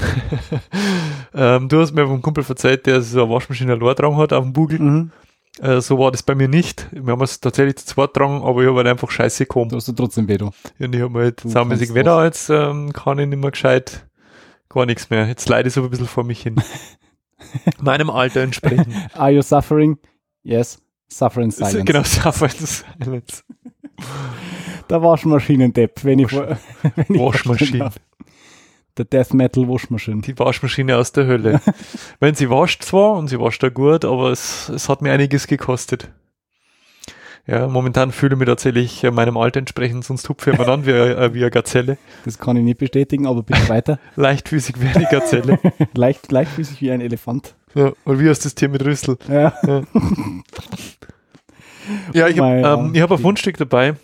[1.34, 4.44] ähm, du hast mir vom Kumpel erzählt, der so eine Waschmaschine allein dran hat auf
[4.44, 4.78] dem Bugel.
[4.78, 5.10] Mhm.
[5.60, 6.88] Äh, so war das bei mir nicht.
[6.92, 9.70] Wir haben es tatsächlich zu zweit dran, aber ich habe halt einfach scheiße gekommen.
[9.70, 10.50] Du hast du trotzdem weh, du.
[10.78, 14.06] Und ich habe halt saumäßig Wetter, jetzt ähm, kann ich nicht mehr gescheit
[14.74, 15.26] gar nichts mehr.
[15.26, 16.56] Jetzt leide ich so ein bisschen vor mich hin.
[17.80, 18.88] Meinem Alter entsprechend.
[19.14, 19.98] Are you suffering?
[20.42, 20.80] Yes.
[21.08, 21.84] Suffer in silence.
[21.84, 22.66] genau, Suffer in
[23.04, 23.44] Silence.
[24.90, 26.32] Der Waschmaschinendepp, wenn wenn ich
[27.20, 27.92] Waschmaschine.
[28.96, 30.22] Der Death Metal Waschmaschine.
[30.22, 31.60] Die Waschmaschine aus der Hölle.
[32.20, 35.48] Wenn sie wascht zwar und sie wascht da gut, aber es, es hat mir einiges
[35.48, 36.10] gekostet.
[37.46, 40.86] Ja, momentan fühle ich mich tatsächlich äh, meinem Alter entsprechend, sonst hupfe ich mir an
[40.86, 41.98] wie, äh, wie eine Gazelle.
[42.24, 43.98] Das kann ich nicht bestätigen, aber bitte weiter.
[44.16, 45.58] Leichtfüßig wie eine Gazelle.
[45.94, 47.54] Leicht, leichtfüßig wie ein Elefant.
[47.74, 49.18] ja, und wie heißt das Tier mit Rüssel?
[49.28, 49.52] Ja.
[52.14, 53.18] Ja, ich habe ähm, ich hab ein.
[53.18, 53.94] Fundstück dabei.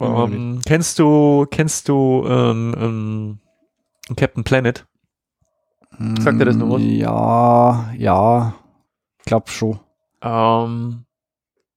[0.00, 3.38] Ähm, kennst du, kennst du ähm, ähm,
[4.16, 4.86] Captain Planet?
[6.20, 6.82] Sagt dir das noch was?
[6.82, 8.54] Ja, ja.
[9.26, 9.80] Glaub schon.
[10.22, 11.04] Ähm,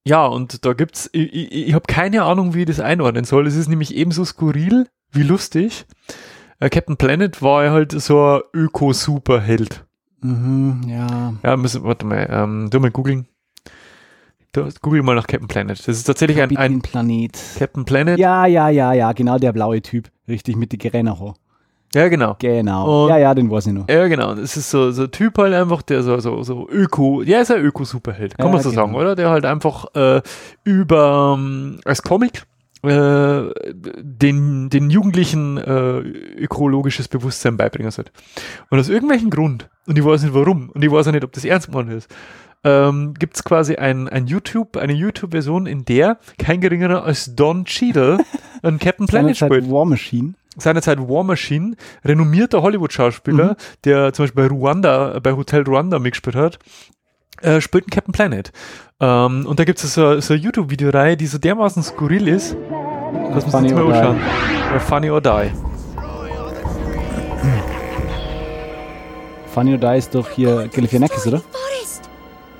[0.06, 3.46] ja, und da gibt's, ich, ich, ich habe keine Ahnung, wie ich das einordnen soll.
[3.46, 5.86] Es ist nämlich ebenso skurril wie lustig.
[6.60, 9.84] Äh, Captain Planet war ja halt so ein Öko-Superheld.
[10.20, 11.34] Mhm, ja.
[11.42, 13.28] Ja, müssen, warte mal, ähm, du mal googeln.
[14.80, 15.78] Google mal nach Captain Planet.
[15.78, 17.36] Das ist tatsächlich ein, ein Planet.
[17.58, 18.18] Captain Planet.
[18.18, 20.10] Ja, ja, ja, ja, genau der blaue Typ.
[20.28, 21.34] Richtig, mit den Gerennerhaar.
[21.94, 22.36] Ja genau.
[22.38, 23.04] Genau.
[23.04, 23.88] Und- ja, ja, den weiß ich noch.
[23.88, 24.34] Ja, genau.
[24.34, 27.50] Das ist so, so ein Typ halt einfach, der so, so, so Öko, der ist
[27.50, 28.82] ein Öko-Superheld, kann Ja, man so genau.
[28.82, 29.14] sagen, oder?
[29.14, 30.20] Der halt einfach äh,
[30.64, 32.44] über, ähm, als Comic,
[32.82, 38.04] äh, den, den Jugendlichen äh, ökologisches Bewusstsein beibringen soll.
[38.70, 41.32] Und aus irgendwelchen Grund, und ich weiß nicht warum, und ich weiß auch nicht, ob
[41.32, 42.14] das ernst gemeint ist,
[42.66, 47.64] ähm, gibt es quasi ein, ein YouTube, eine YouTube-Version, in der kein geringerer als Don
[47.66, 48.18] Cheadle
[48.62, 50.32] einen Captain Planet spielt War Machine.
[50.56, 53.56] Seinerzeit War Machine, renommierter Hollywood-Schauspieler, Mhm.
[53.84, 56.58] der zum Beispiel bei Ruanda, bei Hotel Ruanda mitgespielt hat,
[57.42, 58.52] äh, spielt einen Captain Planet.
[59.00, 62.56] Ähm, und da gibt es so, so eine YouTube-Videoreihe, die so dermaßen skurril ist.
[63.34, 63.98] Lass uns Funny jetzt mal or die.
[63.98, 64.20] anschauen.
[64.76, 65.50] Äh, Funny or Die.
[69.52, 71.40] Funny or Die ist doch hier Galifianakis, oder?
[71.40, 72.10] Forest.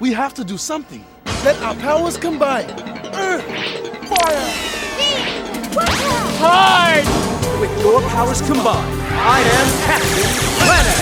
[0.00, 1.02] We have to do something.
[1.44, 2.66] Let our powers combine.
[3.12, 3.42] Earth,
[4.08, 4.38] fire.
[6.40, 7.33] Hide!
[7.60, 11.00] With your powers combined, I am Captain Planet!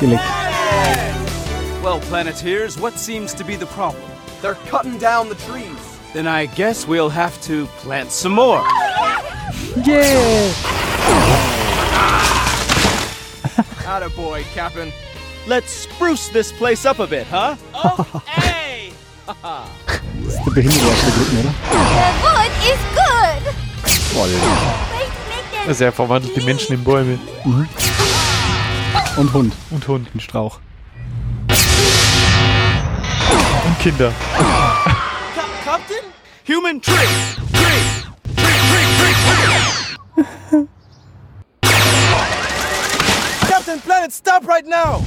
[0.00, 1.82] Geleckt.
[1.82, 4.08] Well, Planeteers, what seems to be the problem?
[4.40, 5.98] They're cutting down the trees.
[6.14, 8.64] Then I guess we'll have to plant some more.
[9.84, 10.52] Yeah!
[13.84, 14.92] Attaboy, Captain.
[15.46, 17.56] Let's spruce this place up a bit, huh?
[17.74, 18.92] Okay!
[20.22, 21.54] Das ist der Behinderte auf der Gruppe, oder?
[21.70, 23.71] The wood is good.
[24.14, 24.30] Voll.
[25.66, 27.18] Also er verwandelt die Menschen in Bäume
[29.16, 29.54] Und Hund.
[29.70, 30.58] und Hund Ein Strauch.
[33.64, 34.12] und Kinder.
[35.34, 36.04] Cap- Captain?
[36.48, 36.80] Human!
[36.82, 36.92] Tree!
[37.52, 37.82] Tree,
[38.36, 38.58] tree,
[38.98, 39.14] tree,
[40.50, 40.66] tree!
[43.48, 45.02] Captain Planet, stop right now!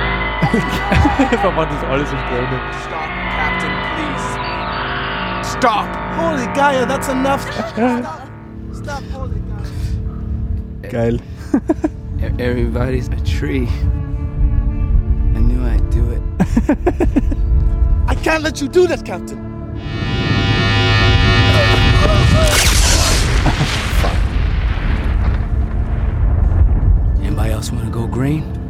[0.52, 2.60] Er verwandelt alles in Bäume.
[2.82, 4.26] Stop, Captain, please.
[5.48, 5.86] Stop!
[6.16, 7.42] Holy Gaia, that's enough.
[7.52, 8.28] Stop.
[8.72, 9.40] Stop, holy
[10.82, 10.90] Gaia.
[10.90, 11.20] Geil.
[12.40, 13.68] Everybody's a tree.
[15.36, 16.22] I knew I'd do it.
[18.08, 19.38] I can't let you do that, Captain.
[27.22, 28.69] Anybody else want to go green?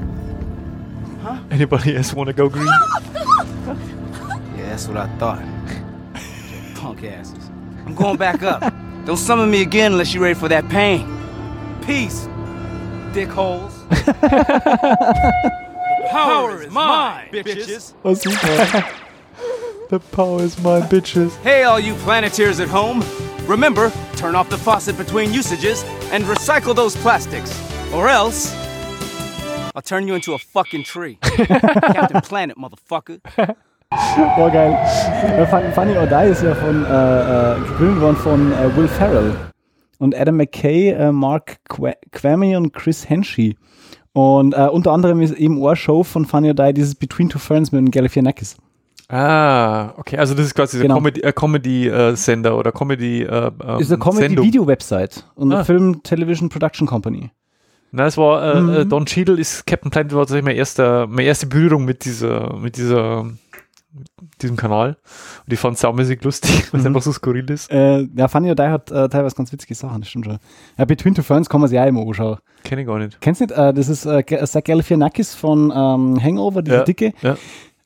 [1.30, 1.44] Uh-huh.
[1.50, 2.66] Anybody else wanna go green?
[4.56, 5.42] Yeah, that's what I thought.
[6.74, 7.50] Punk asses.
[7.86, 8.72] I'm going back up.
[9.06, 11.06] Don't summon me again unless you're ready for that pain.
[11.86, 12.26] Peace,
[13.12, 13.72] dickholes.
[16.10, 17.94] Power is mine, bitches.
[18.04, 18.36] Oh, super.
[19.88, 21.34] The power is mine, bitches.
[21.38, 23.02] Hey, all you Planeteers at home.
[23.46, 27.50] Remember, turn off the faucet between usages and recycle those plastics.
[27.92, 28.52] Or else,
[29.74, 31.16] I'll turn you into a fucking tree.
[31.20, 33.18] Captain Planet, motherfucker.
[34.36, 35.46] Boah, geil.
[35.50, 39.34] Fun- Funny or Die ist ja von, äh, äh, gegründet worden von äh, Will Ferrell.
[39.98, 43.56] Und Adam McKay, äh, Mark Qua- Quamey und Chris Henshey.
[44.12, 47.38] Und äh, unter anderem ist eben eine Show von Funny or Die dieses Between Two
[47.38, 48.56] Ferns mit Galifianakis.
[49.08, 50.18] Ah, okay.
[50.18, 50.96] Also das ist quasi der Genau.
[50.96, 54.00] Comedy, äh, Comedy äh, Sender oder Comedy äh, ähm, Ist eine Sendung.
[54.00, 55.64] Comedy-Video-Website und eine Ah.
[55.64, 57.30] Film Television Production Company.
[57.92, 58.68] Na, es war äh, Mhm.
[58.70, 62.56] äh, Don Cheadle ist Captain Planet war tatsächlich meine erste, meine erste Berührung mit dieser,
[62.56, 64.96] mit dieser, mit diesem Kanal.
[65.46, 66.88] Und ich fand es saumäßig lustig, weil es Mhm.
[66.88, 67.70] einfach so skurril ist.
[67.72, 70.38] Äh, ja, Funny or Die hat äh, teilweise ganz witzige Sachen, das stimmt schon.
[70.78, 72.38] Ja, Between Two Ferns kann man sich auch immer anschauen.
[72.62, 73.20] Kenne ich gar nicht.
[73.20, 73.56] Kennst du nicht?
[73.58, 77.12] Äh, das ist äh, Ga- Zach Galifianakis von ähm, Hangover, dieser Ja, Dicke.
[77.22, 77.32] ja.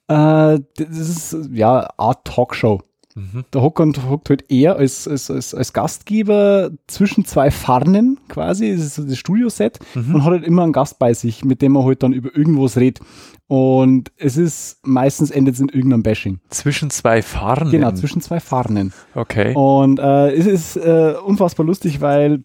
[0.06, 2.82] Äh, das ist ja Art Talkshow.
[3.16, 3.44] Mhm.
[3.52, 8.80] Da hockt, hockt halt er als, als, als, als Gastgeber zwischen zwei Farnen quasi, das
[8.86, 10.16] ist so das Studioset Mhm.
[10.16, 12.76] und hat halt immer einen Gast bei sich, mit dem er halt dann über irgendwas
[12.76, 13.04] redet.
[13.46, 16.40] Und es ist meistens endet es in irgendeinem Bashing.
[16.48, 17.70] Zwischen zwei Farnen.
[17.70, 18.92] Genau, zwischen zwei Farnen.
[19.14, 19.54] Okay.
[19.54, 22.42] Und äh, es ist äh, unfassbar lustig, weil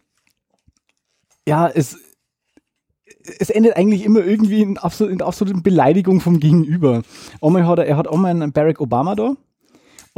[1.48, 1.98] ja, es,
[3.40, 7.02] es endet eigentlich immer irgendwie in, absolut, in der absoluten Beleidigung vom Gegenüber.
[7.42, 9.34] Einmal hat er, er hat einmal einen Barack Obama da.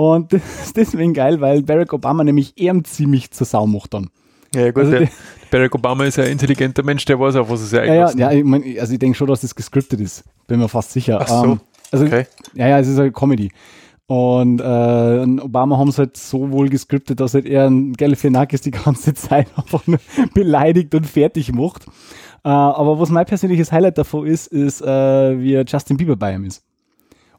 [0.01, 4.09] Und das ist deswegen geil, weil Barack Obama nämlich eher ziemlich zur Sau macht dann.
[4.55, 5.09] Ja, gut, also der,
[5.51, 7.91] Barack Obama ist ja ein intelligenter Mensch, der weiß auch, was er sich Ja, ja,
[7.91, 8.33] eingelassen ja hat.
[8.33, 10.23] ich mein, also ich denke schon, dass das gescriptet ist.
[10.47, 11.19] Bin mir fast sicher.
[11.21, 12.25] Ach so, Ähm, also, okay.
[12.55, 13.51] Ja, ja, es ist eine Comedy.
[14.07, 18.71] Und äh, Obama haben es halt so wohl gescriptet, dass halt er einen Galifianakis die
[18.71, 19.99] ganze Zeit einfach nur
[20.33, 21.85] beleidigt und fertig macht.
[22.43, 26.45] Äh, aber was mein persönliches Highlight davon ist, ist, äh, wie Justin Bieber bei ihm
[26.45, 26.63] ist.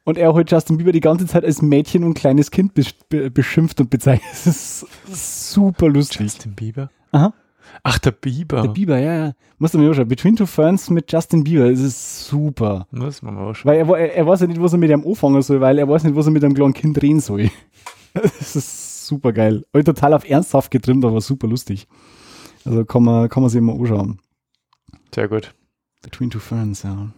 [0.04, 3.30] Und er halt Justin Bieber die ganze Zeit als Mädchen und kleines Kind besch be
[3.30, 4.28] beschimpft und bezeichnet.
[4.32, 6.20] Das ist super lustig.
[6.22, 6.90] Justin Bieber?
[7.12, 7.32] Aha.
[7.84, 8.62] Ach, der Bieber.
[8.62, 9.32] Der Bieber, ja, ja.
[9.58, 10.08] Musst du mir anschauen.
[10.08, 12.86] Between Two Ferns mit Justin Bieber, das ist super.
[12.90, 13.70] Muss man mal schauen.
[13.70, 15.88] Weil er, er, er weiß ja nicht, was er mit ihm anfangen soll, weil er
[15.88, 17.50] weiß nicht, was er mit einem kleinen Kind drehen soll.
[18.14, 19.64] Das ist super geil.
[19.72, 21.86] Und total auf ernsthaft getrimmt, aber super lustig.
[22.66, 24.18] Also kann man, kann man sich mal anschauen.
[25.14, 25.54] Sehr gut.
[26.02, 27.08] Between Two Ferns, ja.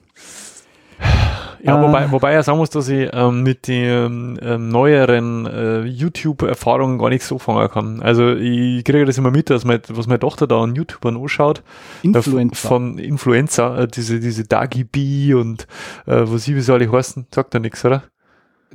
[1.65, 1.83] Ja, Äh.
[1.89, 7.09] wobei, wobei er sagen muss, dass ich ähm, mit den ähm, neueren äh, YouTube-Erfahrungen gar
[7.09, 8.03] nicht so fangen kann.
[8.03, 11.63] Also ich kriege das immer mit, dass mein, was meine Tochter da an YouTubern anschaut.
[12.03, 12.69] Äh, Influencer.
[12.69, 15.67] Von Influencer, äh, diese, diese Dagi B und
[16.07, 18.03] äh, was ich wie soll ich heißen, sagt er nichts, oder?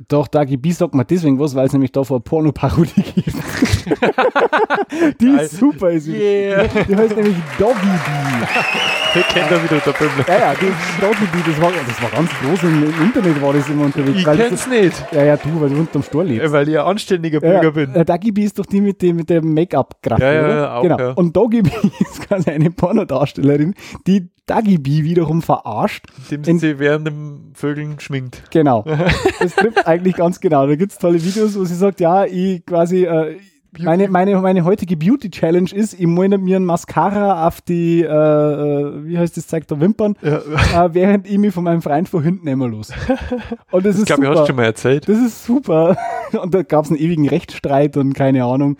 [0.08, 3.36] Doch, Dagi B sagt man deswegen was, weil es nämlich da vor Pornoparodie gibt.
[5.20, 5.90] die ist super.
[5.90, 6.66] Ist Yeah.
[6.88, 9.18] Die heißt nämlich Doggy B.
[9.20, 10.24] Ich kennt er wieder der Bömmler.
[10.28, 13.52] Ja, ja, die Doggy B, das war, das war ganz groß im, im Internet, war
[13.52, 14.18] das immer unterwegs.
[14.18, 16.46] Ich kenn's das, nicht, ja, ja, du, weil du unterm Stor lebst.
[16.46, 17.94] äh, weil ich ein anständiger Ja, Bürger bin.
[17.94, 20.82] Äh, Dagi B ist doch die mit dem, mit dem Make-up-Kraft, Ja, ja, ja, auch,
[20.82, 20.98] genau.
[20.98, 21.10] ja.
[21.12, 21.70] Und Doggy B
[22.00, 23.74] ist quasi eine Pornodarstellerin,
[24.06, 26.06] die Dagi B wiederum verarscht.
[26.30, 28.42] Dem in- sie während dem Vögeln schminkt.
[28.50, 28.84] Genau.
[29.40, 30.66] Das trifft eigentlich ganz genau.
[30.66, 33.36] Da gibt's tolle Videos, wo sie sagt, ja, ich quasi, äh,
[33.78, 39.06] meine, meine, meine heutige Beauty-Challenge ist, ich male mir ein Mascara auf die, äh, äh,
[39.06, 40.86] wie heißt das, zeigt der Wimpern, Ja.
[40.86, 42.90] äh, während ich mich von meinem Freund von hinten immer los.
[43.70, 44.40] Und das ist Ich glaube, ich super.
[44.40, 45.08] hast schon mal erzählt.
[45.08, 45.96] Das ist super.
[46.42, 48.76] Und da gab es einen ewigen Rechtsstreit und keine Ahnung.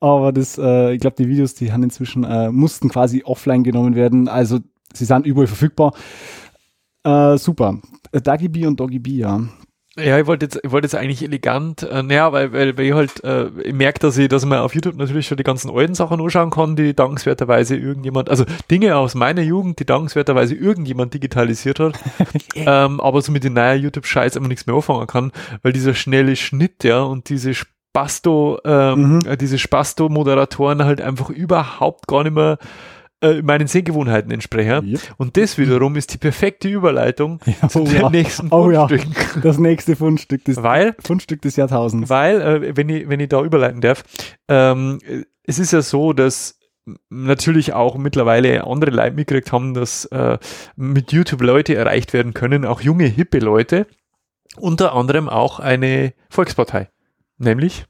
[0.00, 3.94] Aber das, äh, ich glaube, die Videos, die haben inzwischen, äh, mussten quasi offline genommen
[3.94, 4.28] werden.
[4.28, 4.58] Also
[4.98, 5.92] sie sind überall verfügbar.
[7.04, 7.78] Äh, super.
[8.12, 9.40] Dagi B und Doggy B, ja.
[9.98, 12.92] Ja, ich wollte jetzt, ich wollte jetzt eigentlich elegant, äh, naja, weil, weil, weil ich
[12.92, 15.94] halt, äh, ich merke, dass ich, dass man auf YouTube natürlich schon die ganzen alten
[15.94, 21.80] Sachen anschauen kann, die dankenswerterweise irgendjemand, also Dinge aus meiner Jugend, die dankenswerterweise irgendjemand digitalisiert
[21.80, 21.98] hat,
[22.56, 25.32] ähm, aber so mit den neuen YouTube-Scheiß immer nichts mehr anfangen kann,
[25.62, 29.26] weil dieser schnelle Schnitt, ja, und diese Spasto, ähm, Mhm.
[29.26, 32.58] äh, diese Spasto-Moderatoren halt einfach überhaupt gar nicht mehr
[33.20, 34.86] äh, meinen Sehgewohnheiten entsprechen.
[34.90, 35.00] Yep.
[35.16, 38.10] Und das wiederum ist die perfekte Überleitung zu oh den ja.
[38.10, 38.86] nächsten Oh ja.
[38.86, 39.14] Fundstücken.
[39.42, 42.10] Das nächste Fundstück des, Weil Fundstück des Jahrtausends.
[42.10, 44.04] weil, äh, wenn, ich, wenn ich da überleiten darf,
[44.48, 46.58] ähm, äh, es ist ja so, dass
[47.08, 50.38] natürlich auch mittlerweile andere Leute mitgekriegt haben, dass äh,
[50.76, 53.86] mit YouTube Leute erreicht werden können, auch junge, hippe Leute,
[54.56, 56.88] unter anderem auch eine Volkspartei,
[57.38, 57.86] nämlich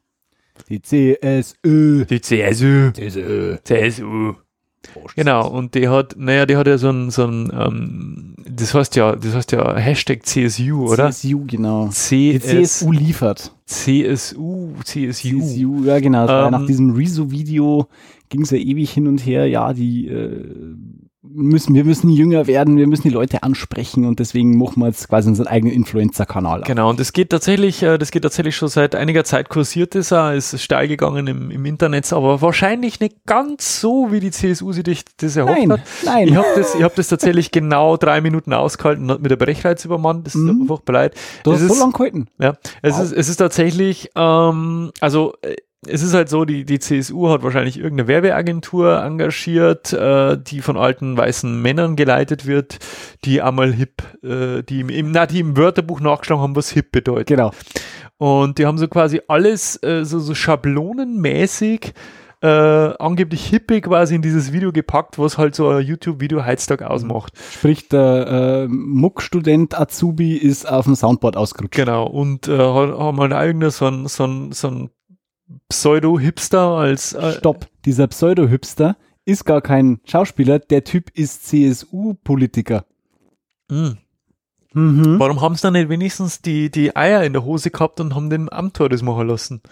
[0.69, 2.05] Die CSU.
[2.05, 2.91] Die CSU.
[2.93, 3.57] CSU.
[3.63, 4.35] CSU.
[5.15, 8.97] Genau, und die hat, naja, die hat ja so ein, so ein ähm, das heißt
[8.97, 11.11] ja, das heißt ja Hashtag CSU, oder?
[11.11, 11.87] CSU, genau.
[11.87, 13.53] Die CS, CSU liefert.
[13.67, 15.41] CSU, CSU.
[15.41, 16.29] CSU, ja genau.
[16.29, 17.89] Ähm, nach diesem Rezo-Video
[18.29, 19.47] ging es ja ewig hin und her.
[19.47, 20.45] Ja, die äh,
[21.33, 25.09] müssen, wir müssen jünger werden, wir müssen die Leute ansprechen und deswegen machen wir jetzt
[25.09, 26.63] quasi unseren eigenen Influencer-Kanal.
[26.67, 30.13] Genau, und das geht tatsächlich, äh, das geht tatsächlich schon seit einiger Zeit kursiert ist,
[30.13, 34.73] er ist steil gegangen im, im Internet, aber wahrscheinlich nicht ganz so, wie die CSU
[34.73, 35.81] sich das- erhofft Nein, hat.
[36.05, 36.29] nein.
[36.29, 39.37] Ich habe das, ich hab das tatsächlich genau drei Minuten ausgehalten und hat mir der
[39.37, 40.63] Brechreiz übermannt, das ist Mhm.
[40.63, 41.15] einfach leid.
[41.45, 42.29] Du Es hast so ist- lange gehalten.
[42.39, 43.03] Ja, es Wow.
[43.05, 45.57] ist, es ist tatsächlich, ähm, also äh,
[45.89, 50.77] es ist halt so, die, die CSU hat wahrscheinlich irgendeine Werbeagentur engagiert, äh, die von
[50.77, 52.79] alten weißen Männern geleitet wird,
[53.25, 56.93] die einmal hip, äh, die im, im, na, die im Wörterbuch nachgeschlagen haben, was hip
[56.93, 57.29] bedeutet.
[57.29, 57.53] Genau.
[58.19, 61.93] Und die haben so quasi alles äh, so, so schablonenmäßig
[62.43, 62.49] äh,
[62.99, 67.33] angeblich hippie quasi in dieses Video gepackt, was halt so ein YouTube-Video Heiztag ausmacht.
[67.53, 71.75] Sprich, der äh, Muck-Student Azubi ist auf dem Soundboard ausgerutscht.
[71.75, 74.91] Genau, und äh, haben halt irgendeinen so ein, so ein, so ein
[75.69, 77.67] Pseudo-Hipster als äh, Stopp.
[77.85, 82.85] Dieser Pseudo-Hipster ist gar kein Schauspieler, der Typ ist CSU-Politiker.
[83.69, 83.97] mh.
[84.73, 85.19] Mhm.
[85.19, 88.29] Warum haben sie dann nicht wenigstens die, die Eier in der Hose gehabt und haben
[88.29, 88.51] den
[88.91, 89.63] das machen lassen?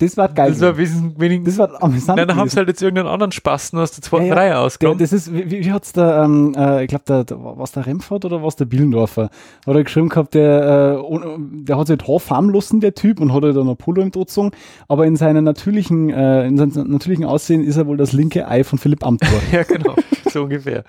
[0.00, 0.50] Das war geil.
[0.50, 1.56] Das war wesentlich wenigstens.
[1.56, 2.16] das war amüsant.
[2.18, 4.34] Nein, dann haben sie halt jetzt irgendeinen anderen Spasten aus der zweiten Ja, ja.
[4.34, 4.98] Reihe Der, ausgenommen.
[4.98, 8.24] das ist, wie, wie hat's der, ähm, äh, ich glaube, der, der, was der Remford
[8.24, 9.30] oder was der Billendorfer,
[9.66, 13.32] hat er geschrieben gehabt, der, äh, der hat sich halt Haarfarben lassen, der Typ, und
[13.32, 14.50] hat halt dann Polo im gezogen,
[14.88, 18.64] aber in seiner natürlichen, äh, in seinem natürlichen Aussehen ist er wohl das linke Ei
[18.64, 19.28] von Philipp Amthor.
[19.52, 19.94] Ja, genau,
[20.30, 20.84] so ungefähr.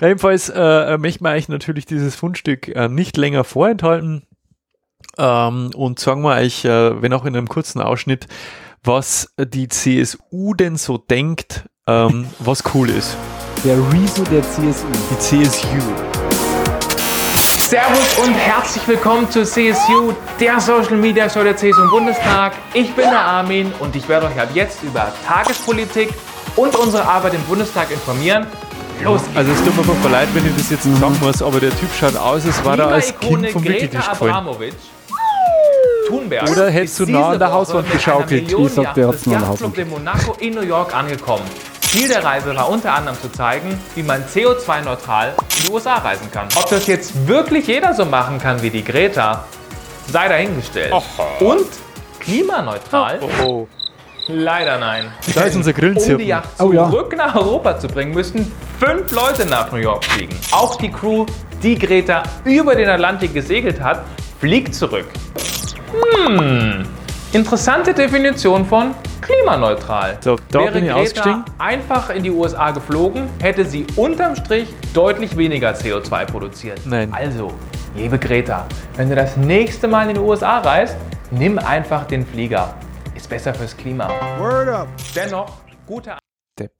[0.00, 4.22] Jedenfalls äh, möchten wir euch natürlich dieses Fundstück äh, nicht länger vorenthalten
[5.18, 8.26] ähm, und sagen wir euch, äh, wenn auch in einem kurzen Ausschnitt,
[8.82, 13.16] was die CSU denn so denkt, ähm, was cool ist.
[13.64, 14.86] Der Rezo der CSU.
[15.10, 16.16] Die CSU.
[17.58, 22.52] Servus und herzlich willkommen zur CSU, der Social Media Show der CSU im Bundestag.
[22.74, 26.10] Ich bin der Armin und ich werde euch ab jetzt über Tagespolitik
[26.54, 28.46] und unsere Arbeit im Bundestag informieren.
[29.02, 29.36] Los geht's.
[29.36, 31.88] Also es tut mir furchtbar leid, wenn ich das jetzt sagen muss, aber der Typ
[31.98, 34.46] schaut aus, als war er als Kind vom Greta Wickeltisch gefallen.
[36.06, 38.50] Thunberg Oder hättest du nah an der Hauswand geschaukelt?
[38.50, 41.44] Ich sag, der an der Yachtclub in Monaco in New York angekommen.
[41.82, 46.30] Ziel der Reise war unter anderem zu zeigen, wie man CO2-neutral in die USA reisen
[46.30, 46.48] kann.
[46.56, 49.44] Ob das jetzt wirklich jeder so machen kann wie die Greta,
[50.08, 50.92] sei dahingestellt.
[51.40, 51.66] Und
[52.20, 53.20] klimaneutral?
[53.22, 53.68] Oh, oh.
[54.28, 55.12] Leider nein.
[55.34, 56.26] Da ist unser Um die Grillenzirpen.
[56.26, 56.90] Yacht Oh ja.
[56.90, 58.50] zurück nach Europa zu bringen, müssten
[58.80, 60.36] fünf Leute nach New York fliegen.
[60.50, 61.26] Auch die Crew,
[61.62, 64.04] die Greta über den Atlantik gesegelt hat,
[64.40, 65.06] fliegt zurück.
[66.02, 66.86] Hm,
[67.32, 70.18] interessante Definition von klimaneutral.
[70.20, 71.44] So, da Wäre bin ich Greta ausgestiegen.
[71.58, 76.80] einfach in die USA geflogen, hätte sie unterm Strich deutlich weniger CO2 produziert.
[76.84, 77.12] Nein.
[77.12, 77.52] Also,
[77.94, 78.66] liebe Greta,
[78.96, 80.96] wenn du das nächste Mal in die USA reist,
[81.30, 82.74] nimm einfach den Flieger.
[83.14, 84.08] Ist besser fürs Klima.
[84.38, 84.88] Word up.
[85.14, 85.52] Dennoch,
[85.86, 86.16] gute
[86.58, 86.72] Depp.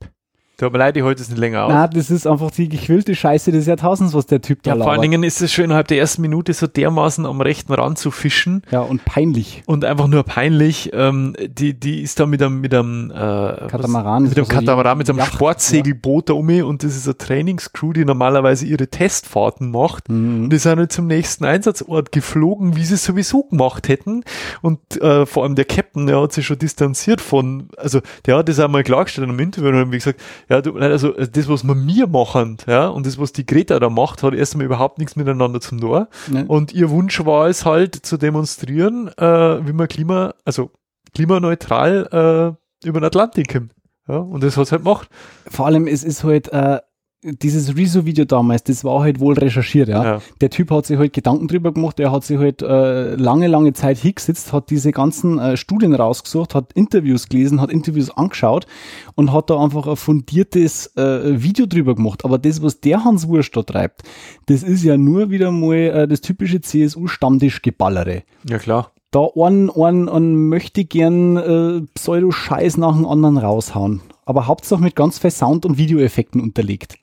[0.58, 1.72] Tut mir leid, ich halte es nicht länger aus.
[1.72, 4.92] Na, das ist einfach die gequillte Scheiße des Jahrtausends, was der Typ da Ja, vor
[4.92, 5.02] allen.
[5.02, 8.62] Dingen ist es schon innerhalb der ersten Minute so dermaßen am rechten Rand zu fischen
[8.70, 9.62] Ja, und peinlich.
[9.66, 10.90] und einfach nur peinlich.
[10.94, 14.60] Ähm, die, die ist da mit einem, mit einem, äh, Katamaran was, mit einem also
[14.60, 18.88] Katamaran, mit einem Yacht, Sportsegelboot da um und das ist eine Trainingscrew, die normalerweise ihre
[18.88, 20.08] Testfahrten macht.
[20.08, 20.44] Mhm.
[20.44, 24.22] Und die sind halt zum nächsten Einsatzort geflogen, wie sie es sowieso gemacht hätten.
[24.62, 28.48] Und äh, vor allem der Captain, der hat sich schon distanziert von, also der hat
[28.48, 31.74] das einmal klargestellt im Interview und hat wie gesagt, ja, du, also das, was wir
[31.74, 35.60] mir machen, ja, und das, was die Greta da macht, hat erstmal überhaupt nichts miteinander
[35.60, 36.06] zum tun.
[36.28, 36.44] Ne?
[36.46, 40.70] Und ihr Wunsch war es halt zu demonstrieren, äh, wie man Klima, also
[41.14, 43.72] klimaneutral äh, über den Atlantik kommt.
[44.08, 45.08] Ja, und das hat es halt gemacht.
[45.50, 46.78] Vor allem, es ist halt, äh,
[47.26, 50.04] dieses Rezo-Video damals, das war halt wohl recherchiert, ja.
[50.04, 50.22] Ja.
[50.40, 53.72] Der Typ hat sich halt Gedanken drüber gemacht, er hat sich halt äh, lange, lange
[53.72, 58.66] Zeit hingesetzt, hat diese ganzen äh, Studien rausgesucht, hat Interviews gelesen, hat Interviews angeschaut
[59.14, 62.24] und hat da einfach ein fundiertes äh, Video drüber gemacht.
[62.24, 64.02] Aber das, was der Hans Wurst da treibt,
[64.46, 68.22] das ist ja nur wieder mal äh, das typische CSU-Stammtischgeballere.
[68.48, 68.92] Ja, klar.
[69.10, 74.02] Da einen, einen, einen möchte gern äh, Pseudo-Scheiß nach dem anderen raushauen.
[74.24, 76.98] Aber Hauptsache mit ganz viel Sound- und Videoeffekten unterlegt.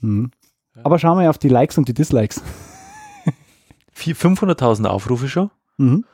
[0.00, 0.30] Mhm.
[0.84, 2.42] Aber schauen wir auf die Likes und die Dislikes.
[3.92, 6.04] Vier- 500.000 Aufrufe schon Mhm.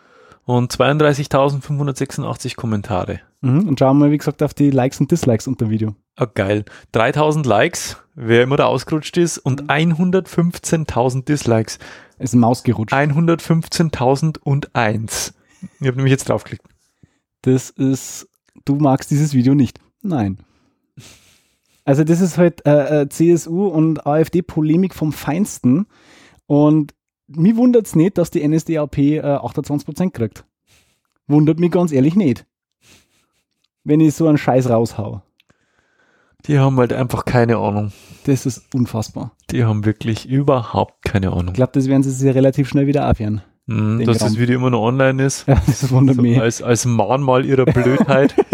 [0.45, 3.21] und 32.586 Kommentare.
[3.43, 3.69] Mhm.
[3.69, 5.95] Und schauen wir, wie gesagt, auf die Likes und Dislikes unter dem Video.
[6.17, 6.65] Ah, geil.
[6.93, 11.79] 3000 Likes, wer immer da ausgerutscht ist, und 115.000 Dislikes.
[12.19, 12.95] Ist Maus gerutscht.
[12.95, 15.33] 115.001.
[15.81, 16.65] Ich habe nämlich jetzt draufgeklickt.
[17.43, 18.29] Das ist,
[18.65, 19.81] du magst dieses Video nicht.
[20.03, 20.39] Nein.
[21.85, 25.87] Also das ist halt äh, äh, CSU und AfD-Polemik vom Feinsten.
[26.47, 26.95] Und
[27.27, 30.45] mich wundert es nicht, dass die NSDAP äh, 28% kriegt.
[31.27, 32.47] Wundert mich ganz ehrlich nicht.
[33.85, 35.23] Wenn ich so einen Scheiß raushau.
[36.47, 37.93] Die haben halt einfach keine Ahnung.
[38.25, 39.33] Das ist unfassbar.
[39.51, 41.49] Die haben wirklich überhaupt keine Ahnung.
[41.49, 43.11] Ich glaube, das werden sie sich relativ schnell wieder.
[43.67, 44.29] Mhm, den dass Gramm.
[44.29, 45.47] das Video immer noch online ist.
[45.49, 46.39] Ja, das wundert So mich.
[46.41, 48.35] als, als Mahnmal ihrer Blödheit.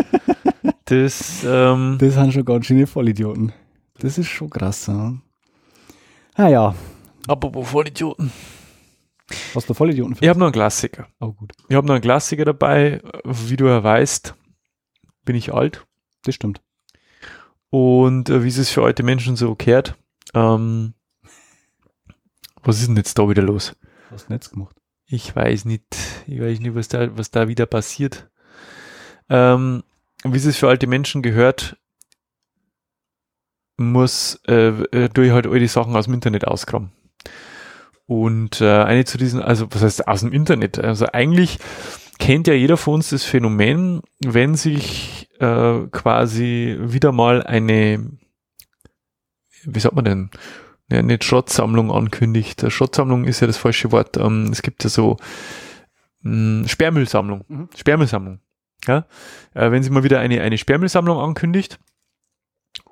[0.91, 3.53] das, ähm, Das sind schon ganz schöne Vollidioten.
[3.99, 4.87] Das ist schon krass.
[4.87, 5.15] Ja.
[6.37, 6.75] Naja,
[7.27, 8.33] apropos Vollidioten.
[9.55, 11.09] was der Vollidioten für Ich habe noch einen Klassiker.
[11.21, 11.53] Oh, gut.
[11.69, 13.01] Ich habe noch einen Klassiker dabei.
[13.25, 14.35] Wie du ja weißt,
[15.25, 15.87] bin ich alt.
[16.25, 16.61] Das stimmt.
[17.71, 19.97] Und äh, wie es es für alte Menschen so kehrt.
[20.35, 20.95] Ähm,
[22.63, 23.77] was ist denn jetzt da wieder los?
[24.11, 24.77] Hast du Netz gemacht.
[25.07, 25.85] Ich weiß nicht,
[26.27, 28.29] ich weiß nicht, was da, was da wieder passiert.
[29.29, 29.83] Ähm,
[30.25, 31.77] wie es für alte Menschen gehört,
[33.77, 36.93] muss, äh, äh, tue ich halt all die Sachen aus dem Internet auskramen.
[38.07, 40.79] Und äh, eine zu diesen, also was heißt aus dem Internet?
[40.79, 41.59] Also eigentlich
[42.19, 48.11] kennt ja jeder von uns das Phänomen, wenn sich äh, quasi wieder mal eine,
[49.63, 50.31] wie sagt man denn,
[50.91, 52.71] ja, nicht Schrottsammlung ankündigt.
[52.71, 54.17] Schrottsammlung ist ja das falsche Wort.
[54.17, 55.17] Ähm, es gibt ja so
[56.23, 57.45] mh, Sperrmüllsammlung.
[57.49, 57.69] Mhm.
[57.77, 58.41] Sperrmüllsammlung.
[58.87, 59.07] Ja?
[59.55, 61.79] Äh, wenn sie mal wieder eine, eine Sperrmüllsammlung ankündigt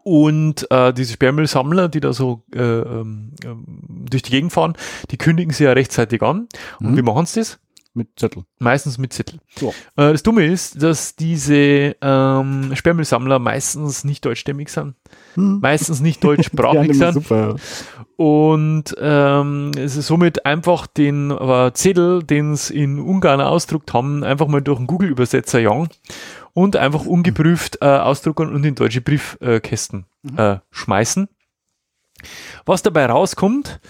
[0.03, 4.75] und äh, diese Sperrmüllsammler, die da so äh, ähm, ähm, durch die Gegend fahren,
[5.11, 6.49] die kündigen sie ja rechtzeitig an.
[6.81, 6.97] Und Mhm.
[6.97, 7.59] wie machen sie das?
[7.95, 8.45] Mit Zettel.
[8.59, 9.41] Meistens mit Zettel.
[9.57, 9.71] So.
[9.97, 14.95] Äh, das Dumme ist, dass diese ähm, Sperrmüllsammler meistens nicht deutschstämmig sind,
[15.35, 15.59] Hm.
[15.61, 17.57] meistens nicht Ja, deutschsprachig sind super.
[18.17, 24.23] und ähm, es ist somit einfach den äh, Zettel, den sie in Ungarn ausdruckt haben,
[24.23, 25.89] einfach mal durch einen Google-Übersetzer jagen
[26.53, 30.05] und einfach ungeprüft äh, ausdrucken und in deutsche Briefkästen
[30.37, 31.29] äh, schmeißen.
[32.67, 33.81] Was dabei rauskommt,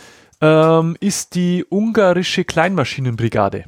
[0.40, 3.64] ähm, ist die ungarische Kleinmaschinenbrigade.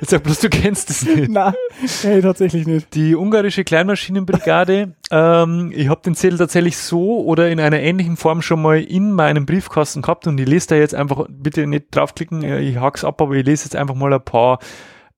[0.00, 1.30] Jetzt sag bloß, du kennst es nicht.
[1.30, 1.54] Nein,
[2.02, 2.94] hey, tatsächlich nicht.
[2.94, 8.42] Die ungarische Kleinmaschinenbrigade, ähm, ich habe den Zettel tatsächlich so oder in einer ähnlichen Form
[8.42, 12.42] schon mal in meinem Briefkasten gehabt und ich lese da jetzt einfach, bitte nicht draufklicken,
[12.42, 14.58] äh, ich hack's ab, aber ich lese jetzt einfach mal ein paar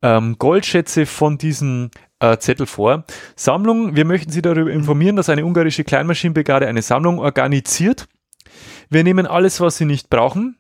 [0.03, 3.05] ähm, Goldschätze von diesem äh, Zettel vor.
[3.37, 8.07] Sammlung, wir möchten Sie darüber informieren, dass eine ungarische Kleinmaschinenbrigade eine Sammlung organisiert.
[8.91, 10.57] Wir nehmen alles, was Sie nicht brauchen.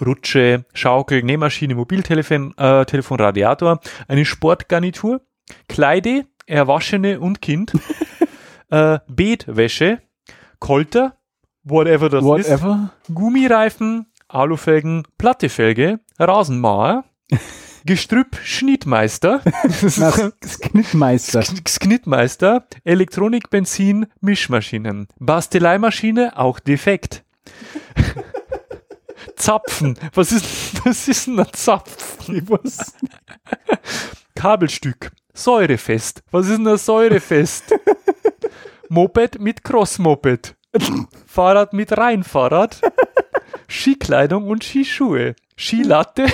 [0.00, 5.20] Rutsche, Schaukel, Nähmaschine, Mobiltelefon, äh, Telefon, Radiator, eine Sportgarnitur,
[5.68, 7.72] Kleide, Erwaschene und Kind,
[8.70, 10.00] äh, Beetwäsche,
[10.58, 11.16] Kolter,
[11.62, 12.90] whatever das ist, Whatever.
[13.12, 17.04] Gummireifen, Alufelgen, Plattefelge, Rasenmäher,
[17.86, 19.42] Gestrüpp, Schnittmeister.
[21.66, 27.24] Sknittmeister, Elektronik, Benzin, Mischmaschinen, Basteleimaschine, auch defekt.
[29.36, 32.36] Zapfen, was ist, was ist denn ein Zapfen?
[32.36, 32.94] Ich weiß.
[34.34, 37.74] Kabelstück, Säurefest, was ist denn ein Säurefest?
[38.88, 40.54] Moped mit Crossmoped,
[41.26, 42.80] Fahrrad mit Reinfahrrad,
[43.68, 46.26] Skikleidung und Skischuhe, Skilatte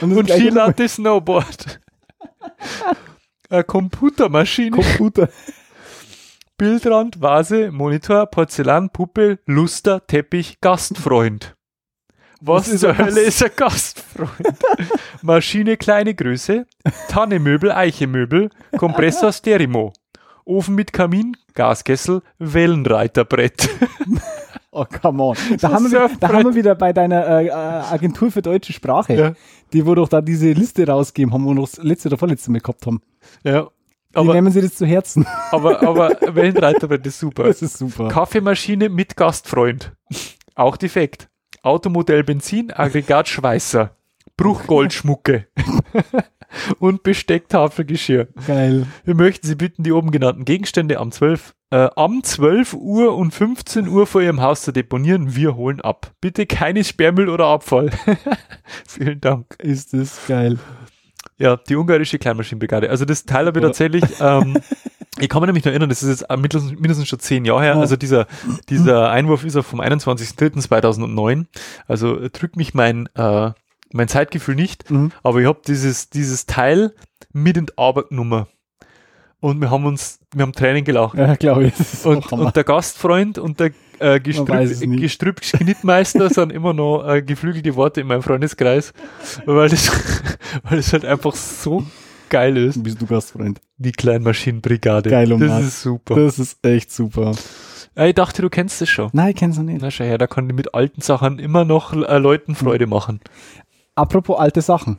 [0.00, 1.80] Und, und Skilatte Snowboard.
[3.50, 5.28] Eine Computermaschine, Computer.
[6.56, 11.56] Bildrand, Vase, Monitor, Porzellan, Puppe, Luster, Teppich, Gastfreund.
[12.40, 14.30] Was, Was ist zur Hölle ist ein Gastfreund?
[15.22, 16.66] Maschine kleine Größe,
[17.08, 19.92] Tannemöbel, Eichemöbel, Kompressor, Sterimo,
[20.44, 23.68] Ofen mit Kamin, Gaskessel, Wellenreiterbrett.
[24.76, 25.36] Oh, come on.
[25.60, 29.14] Da, haben, wir, da haben wir wieder bei deiner äh, äh, Agentur für deutsche Sprache,
[29.14, 29.32] Ja.
[29.72, 32.50] die wo doch da diese Liste rausgeben haben, wo wir noch das letzte oder vorletzte
[32.50, 33.00] Mal gehabt haben.
[33.44, 33.68] Ja,
[34.14, 35.26] aber, nehmen sie das zu Herzen.
[35.50, 37.44] aber, aber Wellenreiterbrett ist super.
[37.44, 38.08] Das ist super.
[38.08, 39.92] Kaffeemaschine mit Gastfreund.
[40.54, 41.28] Auch defekt.
[41.62, 43.96] Automodell Benzin, Aggregat Schweißer.
[44.36, 45.46] Bruchgoldschmucke.
[46.78, 48.28] und Bestecktafelgeschirr.
[48.46, 48.86] Geil.
[49.04, 53.32] Wir möchten Sie bitten, die oben genannten Gegenstände am 12, äh, am 12 Uhr und
[53.32, 55.36] 15 Uhr vor Ihrem Haus zu deponieren.
[55.36, 56.12] Wir holen ab.
[56.20, 57.90] Bitte keine Sperrmüll oder Abfall.
[58.88, 59.56] Vielen Dank.
[59.58, 60.58] Ist das geil.
[61.38, 62.90] Ja, die ungarische Kleinmaschinenbrigade.
[62.90, 64.56] Also das Teil habe ich tatsächlich, ähm,
[65.18, 67.62] ich kann mich nämlich noch erinnern, das ist jetzt äh, mindestens, mindestens schon zehn Jahre
[67.62, 67.76] her.
[67.76, 68.26] Also dieser,
[68.68, 71.46] dieser Einwurf ist ja vom 21.03.2009.
[71.86, 73.50] Also äh, drückt mich mein, äh,
[73.92, 74.90] mein Zeitgefühl nicht.
[74.90, 75.10] Mhm.
[75.22, 76.94] Aber ich habe dieses, dieses Teil
[77.32, 78.46] mit in die Arbeit genommen.
[79.40, 81.18] Und wir haben uns, wir haben Tränen gelacht.
[81.18, 82.06] Ja, glaube ich.
[82.06, 85.00] Und, und der Gastfreund und der äh, Gestrüpp, es nicht.
[85.00, 88.92] Gestrüpp Schnittmeister sind immer noch äh, geflügelte Worte in meinem Freundeskreis,
[89.46, 89.90] weil das,
[90.62, 91.84] weil das halt einfach so
[92.28, 92.82] geil ist.
[92.82, 93.60] Bist du Gastfreund?
[93.76, 95.10] Die Kleinmaschinenbrigade.
[95.10, 95.64] Geil und Das nass.
[95.64, 96.16] ist super.
[96.16, 97.32] Das ist echt super.
[97.96, 99.10] Äh, ich dachte, du kennst das schon.
[99.12, 99.80] Nein, ich kenn's noch nicht.
[99.80, 103.20] Na schau her, da kann ich mit alten Sachen immer noch äh, Leuten Freude machen.
[103.94, 104.98] Apropos alte Sachen.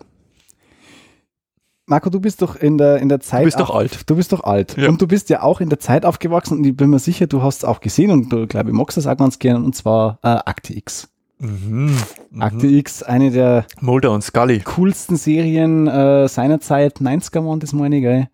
[1.88, 3.44] Marco, du bist doch in der, in der Zeit.
[3.44, 4.10] bist doch alt.
[4.10, 4.76] Du bist doch alt.
[4.76, 4.90] Ja.
[4.90, 7.44] Und du bist ja auch in der Zeit aufgewachsen und ich bin mir sicher, du
[7.44, 10.18] hast es auch gesehen und du, glaube ich, magst es auch ganz gerne und zwar
[10.24, 11.10] äh, Akte X.
[11.38, 11.96] Mhm.
[12.40, 14.62] Akte X, eine der Mulder und Scully.
[14.62, 18.30] coolsten Serien äh, seiner Zeit, 90er waren das meine ich, gell?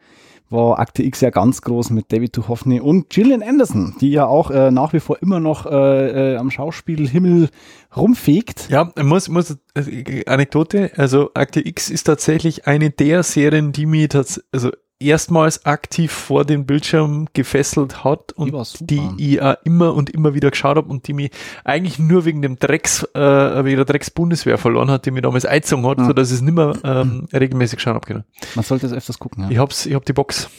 [0.51, 4.51] War Akte X ja ganz groß mit David Duchovny und Gillian Anderson, die ja auch
[4.51, 7.49] äh, nach wie vor immer noch äh, äh, am Schauspielhimmel
[7.95, 8.69] rumfegt.
[8.69, 14.09] Ja, muss, muss äh, Anekdote, also Akte X ist tatsächlich eine der Serien, die mich
[14.09, 14.71] tats also
[15.01, 18.85] erstmals aktiv vor den Bildschirm gefesselt hat und Die
[19.17, 21.31] die ich auch immer und immer wieder geschaut habe und die mich
[21.63, 23.19] eigentlich nur wegen dem Drecks, äh,
[23.65, 26.05] wegen der Drecks-Bundeswehr verloren hat, die mich damals eingezogen hat, Ja.
[26.05, 28.23] sodass ich es nicht mehr ähm, regelmäßig schauen habe können.
[28.55, 29.43] Man sollte es öfters gucken.
[29.45, 29.49] Ja.
[29.51, 30.49] Ich hab's, ich hab die Box.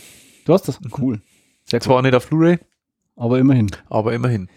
[0.44, 0.78] Du hast das?
[0.98, 1.20] Cool.
[1.64, 1.82] Sehr cool.
[1.82, 2.58] Zwar nicht auf Blu-ray,
[3.16, 3.68] Aber immerhin.
[3.88, 4.48] aber immerhin.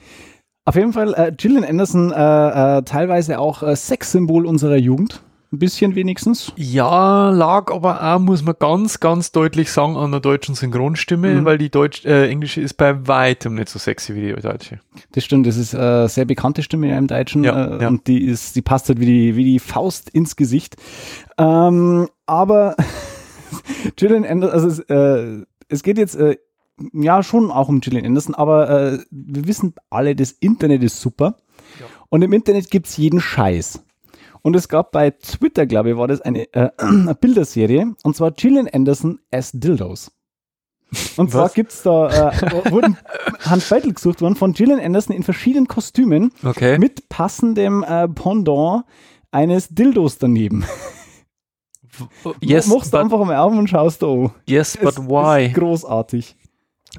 [0.68, 5.22] Auf jeden Fall, äh, Gillian Anderson, äh, äh, teilweise auch äh, Sexsymbol unserer Jugend.
[5.52, 6.52] Ein bisschen wenigstens.
[6.58, 11.46] Ja, lag aber auch, muss man ganz, ganz deutlich sagen, an der deutschen Synchronstimme, Mhm.
[11.46, 14.80] weil die Deutsch, äh, englische ist bei weitem nicht so sexy wie die deutsche.
[15.14, 17.88] Das stimmt, das ist äh, sehr bekannte Stimme im Deutschen Ja, äh, ja.
[17.88, 20.76] und die ist, die passt halt wie die, wie die Faust ins Gesicht.
[21.38, 22.76] Ähm, aber
[23.96, 26.38] Gillian Anderson, also es, äh, es geht jetzt äh,
[26.94, 31.38] ja schon auch um Gillian Anderson, aber äh, wir wissen alle, das Internet ist super
[32.10, 33.82] und im Internet gibt's jeden Scheiß.
[34.46, 38.30] Und es gab bei Twitter, glaube ich, war das eine, äh, eine Bilderserie und zwar
[38.32, 40.12] Gillian Anderson as Dildos.
[41.18, 41.56] Und zwar Was?
[41.56, 42.96] gibt's da, äh, wurden
[43.44, 46.78] Handbeutel gesucht worden von Gillian Anderson in verschiedenen Kostümen Okay.
[46.78, 48.84] mit passendem äh, Pendant
[49.32, 50.64] eines Dildos daneben.
[52.42, 54.32] yes, Machst du einfach mal auf und schaust da an.
[54.48, 55.48] yes, but Es why?
[55.48, 56.36] Ist großartig.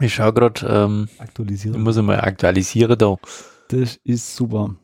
[0.00, 1.80] Ich schau grad, ähm, ich Aktualisieren.
[1.80, 3.16] muss mal aktualisieren da.
[3.68, 4.74] Das ist super.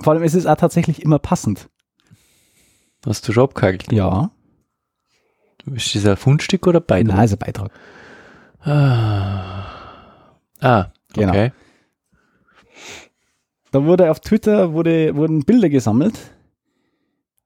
[0.00, 1.68] Vor allem, es ist auch tatsächlich immer passend.
[3.06, 3.92] Hast du schon abgehakt?
[3.92, 4.30] Ja.
[5.66, 7.08] Ist das ein Fundstück oder beide?
[7.08, 7.70] Nein, ist ein Beitrag.
[8.60, 11.30] Ah, ah Genau.
[11.30, 11.52] okay.
[13.72, 16.18] Da wurde auf Twitter wurde, wurden Bilder gesammelt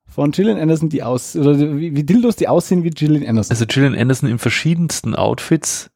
[0.07, 3.51] von Gillian Anderson, die aus, oder wie, wie Dildos, die aussehen wie Gillian Anderson.
[3.53, 5.91] Also Gillian Anderson in verschiedensten Outfits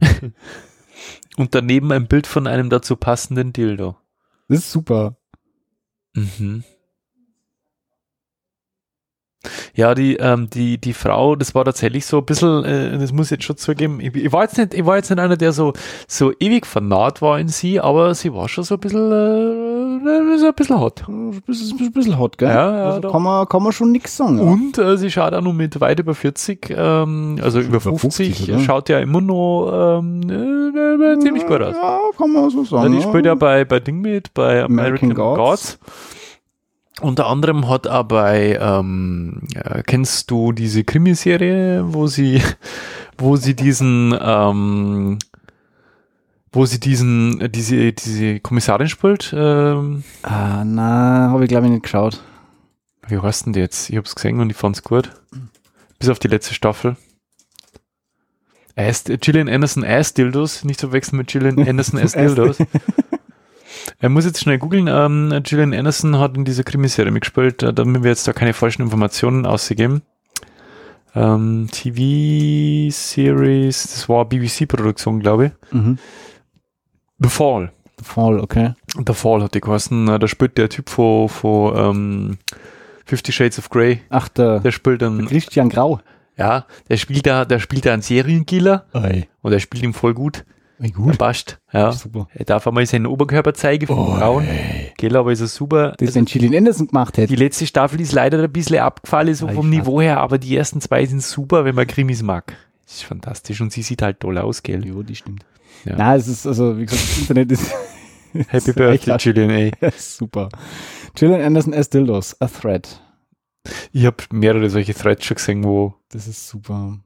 [1.36, 3.96] und daneben ein Bild von einem dazu passenden Dildo.
[4.48, 5.16] Das ist super.
[6.14, 6.64] Mhm.
[9.74, 13.26] Ja, die, ähm, die, die Frau, das war tatsächlich so ein bisschen, äh, das muss
[13.26, 15.52] ich jetzt schon zugeben, ich, ich war jetzt nicht, ich war jetzt nicht einer, der
[15.52, 15.72] so,
[16.06, 20.46] so ewig vernarrt war in sie, aber sie war schon so ein bisschen, äh, so
[20.46, 21.04] ein bisschen hot.
[21.08, 22.48] Ein bisschen hot, gell?
[22.48, 24.38] Ja, ja, also kann, man, kann man schon nix sagen.
[24.38, 24.44] Ja.
[24.44, 28.52] Und äh, sie schaut auch noch mit weit über 40, ähm, also über 50, 50,
[28.52, 28.60] oder?
[28.60, 31.76] schaut ja immer noch ähm, äh, äh, ziemlich gut aus.
[31.76, 32.92] Ja, kann man so sagen.
[32.92, 35.36] die spielt ja bei, bei Ding mit, bei American, American Gods.
[35.36, 35.78] Gods.
[37.02, 42.42] Unter anderem hat auch bei, ähm, äh, kennst du diese Krimiserie, wo sie,
[43.18, 45.18] wo sie diesen, ähm,
[46.52, 51.72] wo sie diesen, äh, diese, diese Kommissarin spielt, ähm, Ah, na, habe ich glaube ich
[51.72, 52.22] nicht geschaut.
[53.08, 53.90] wie heißt denn die jetzt?
[53.90, 55.10] Ich hab's gesehen und ich fand's gut.
[55.98, 56.96] Bis auf die letzte Staffel.
[58.74, 62.56] Ass, Gillian Anderson Ass Dildos, nicht zu wechseln mit Gillian Anderson Ass Dildos.
[63.98, 64.88] Er muss jetzt schnell googeln.
[64.88, 68.82] Ähm, Gillian Anderson hat in dieser Krimiserie mitgespielt, äh, damit wir jetzt da keine falschen
[68.82, 70.02] Informationen ausgeben.
[71.14, 75.52] Ähm, TV-Series, das war BBC-Produktion, glaube ich.
[75.72, 75.98] Mhm.
[77.18, 77.72] The Fall.
[78.02, 78.74] Voll, okay.
[79.06, 80.06] The Fall hat die geheißen.
[80.20, 82.38] Da spielt der Typ von, von ähm,
[83.06, 84.02] Fifty Shades of Grey.
[84.10, 86.00] Ach, der, Der spielt dann, Christian Grau.
[86.36, 89.26] ja, der spielt da, der spielt da einen Serienkiller Oi.
[89.40, 90.44] und er spielt ihn voll gut.
[90.78, 91.58] Wie Er passt.
[91.72, 91.90] Ja.
[91.92, 92.28] Super.
[92.34, 94.46] Er darf einmal seinen Oberkörper zeigen von Frauen.
[94.98, 95.92] Gell, aber ist er super.
[95.98, 97.28] Das, Also, wenn Gillian Anderson gemacht hätte.
[97.28, 100.80] die letzte Staffel ist leider ein bisschen abgefallen, so vom Niveau her, aber die ersten
[100.80, 102.54] zwei sind super, wenn man Krimis mag.
[102.84, 104.86] Das ist fantastisch und sie sieht halt toll aus, gell?
[104.86, 105.44] Ja, die stimmt.
[105.84, 105.96] Ja.
[105.96, 107.70] Nein, es ist, also, wie gesagt, das Internet ist
[108.48, 109.72] Happy ist Birthday, Julian, ey.
[109.96, 110.48] super.
[111.14, 113.00] Gillian Anderson as Dildos, a thread.
[113.92, 116.98] Ich habe mehrere solche Threads schon gesehen, wo, Das ist super.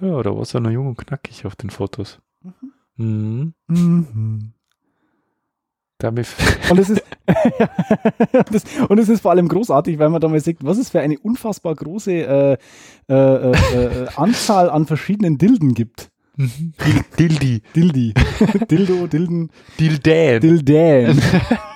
[0.00, 2.18] ja, da war so noch jung und knackig auf den Fotos.
[2.42, 2.52] Mhm.
[2.98, 4.52] Mhm.
[5.98, 6.28] Damit,
[6.70, 7.02] Und es ist,
[8.52, 11.00] das, und es ist vor allem großartig, weil man da mal sieht, was es für
[11.00, 12.56] eine unfassbar große äh,
[13.08, 16.10] äh, äh, äh, Anzahl an verschiedenen Dilden gibt.
[17.18, 17.62] Dildi.
[17.74, 18.14] Dildi.
[18.70, 20.40] Dildo, Dilden, Dildan.
[20.40, 21.20] Dildan.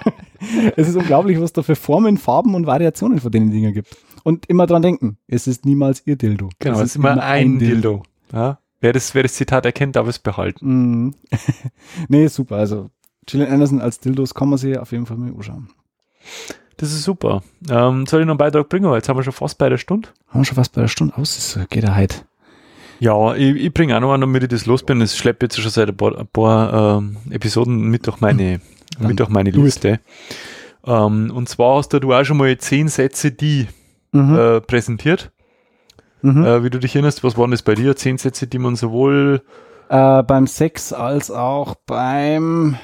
[0.77, 3.97] es ist unglaublich, was da für Formen, Farben und Variationen von den Dingen gibt.
[4.23, 6.51] Und immer dran denken, es ist niemals ihr Dildo.
[6.61, 8.05] Genau, es ist immer ein Dildo.
[8.33, 8.62] Ja?
[8.83, 10.67] Wer, das, wer das Zitat erkennt, darf es behalten.
[11.07, 11.15] Mhm.
[12.09, 12.57] nee, super.
[12.57, 12.91] Also
[13.27, 15.71] Gillian Anderson als Dildos kann man sich auf jeden Fall mal anschauen.
[16.77, 17.43] Das ist super.
[17.71, 18.93] Ähm, soll ich noch einen Beitrag bringen?
[18.93, 20.09] Jetzt haben wir schon fast bei der Stunde.
[20.29, 22.25] Haben wir schon fast bei der Stunde aus, so, geht er halt.
[22.99, 25.01] Ja, ich, ich bringe auch noch einen, damit ich das los bin.
[25.01, 28.61] Es schleppt jetzt schon seit ein paar, ein paar ähm, Episoden mit durch meine,
[28.99, 29.51] Dann mit durch meine.
[29.51, 30.01] Liste.
[30.85, 33.69] Ähm, und zwar hast du auch schon mal zehn Sätze, die
[34.13, 34.37] Mhm.
[34.37, 35.32] äh, präsentiert.
[36.23, 36.45] Mhm.
[36.45, 37.97] Äh, wie du dich erinnerst, was waren das bei dir?
[37.97, 39.43] Zehn Sätze, die man sowohl
[39.89, 42.77] Äh, beim Sex als auch beim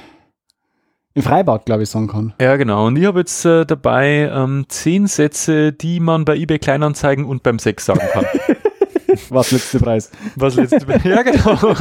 [1.14, 2.32] im Freibad, glaube ich, sagen kann.
[2.40, 2.86] Ja, genau.
[2.86, 7.42] Und ich habe jetzt äh, dabei ähm, zehn Sätze, die man bei eBay Kleinanzeigen und
[7.42, 8.24] beim Sex sagen kann.
[9.30, 10.12] Was letzte Preis?
[10.36, 11.74] Was letzte Ja, genau.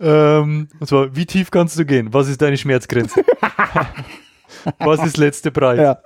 [0.00, 2.08] ähm, und zwar, wie tief kannst du gehen?
[2.12, 3.22] Was ist deine Schmerzgrenze?
[4.78, 5.80] Was ist letzte Preis?
[5.80, 5.98] Ja.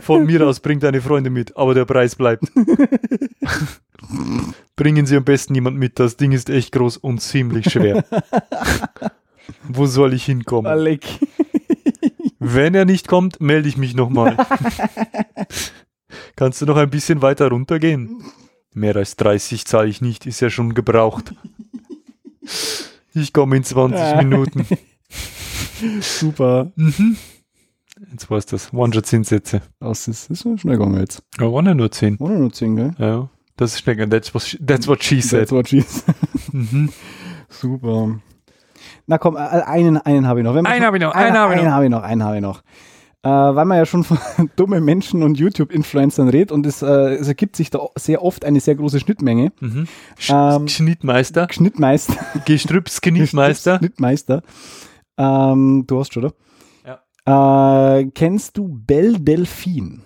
[0.00, 2.44] Von mir aus bringt deine Freunde mit, aber der Preis bleibt.
[4.76, 8.04] Bringen Sie am besten jemand mit, das Ding ist echt groß und ziemlich schwer.
[9.68, 10.70] Wo soll ich hinkommen?
[10.70, 11.04] Alec.
[12.38, 14.36] Wenn er nicht kommt, melde ich mich nochmal.
[16.36, 18.22] Kannst du noch ein bisschen weiter runtergehen?
[18.72, 21.34] Mehr als 30 zahle ich nicht, ist ja schon gebraucht.
[23.14, 24.22] Ich komme in 20 Ja.
[24.22, 24.66] Minuten.
[26.00, 26.72] Super.
[26.76, 27.16] Mhm.
[28.10, 28.72] Jetzt war's das.
[28.74, 29.62] Waren schon 10 Sätze.
[29.80, 31.22] Das ist, das ist schnell gegangen jetzt.
[31.38, 32.16] Ja, waren ja nur 10.
[32.16, 32.90] Oder nur 10, gell?
[32.98, 34.10] Ja, das ist schnell gegangen.
[34.10, 35.40] That's what, she- that's what she said.
[35.40, 36.14] That's what she said.
[36.52, 36.90] Mhm.
[37.48, 38.20] Super.
[39.06, 40.54] Na komm, äh, einen, einen habe ich noch.
[40.54, 41.72] Einen habe ich noch, einen habe ich einen noch.
[41.74, 42.62] habe ich noch, einen habe ich noch.
[43.24, 44.18] Äh, weil man ja schon von
[44.56, 48.58] dummen Menschen und YouTube-Influencern redet und es, äh, es ergibt sich da sehr oft eine
[48.60, 49.52] sehr große Schnittmenge.
[49.60, 49.86] Mhm.
[50.18, 52.14] Sch Ähm, Schnittmeister, Schnittmeister.
[52.46, 53.78] Gestrüpps Schnittmeister.
[53.78, 54.42] Schnittmeister.
[55.16, 56.34] Ähm, du hast schon, oder?
[57.24, 60.00] Äh, kennst du Belle Delphine?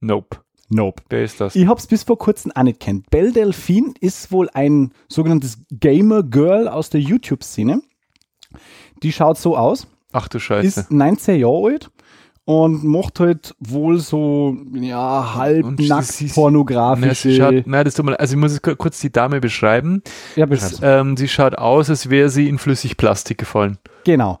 [0.00, 0.38] Nope.
[0.68, 1.02] Nope.
[1.10, 1.54] Wer ist das?
[1.54, 3.08] Ich hab's bis vor kurzem auch nicht kennt.
[3.10, 7.82] Belle Delphine ist wohl ein sogenanntes Gamer-Girl aus der YouTube-Szene.
[9.02, 10.66] Die schaut so aus, Ach du Scheiße.
[10.80, 11.90] ist 19 Jahre alt
[12.46, 17.14] und macht halt wohl so, ja, halb Und sie- nackt sie- Na, pornografische.
[17.30, 18.18] sie schaut, na, das tut mir.
[18.18, 20.02] Also ich muss kurz die Dame beschreiben.
[20.36, 20.80] ja, beschreib's.
[20.82, 23.78] ähm, sie schaut aus, als wäre sie in Flüssigplastik gefallen.
[24.04, 24.38] genau.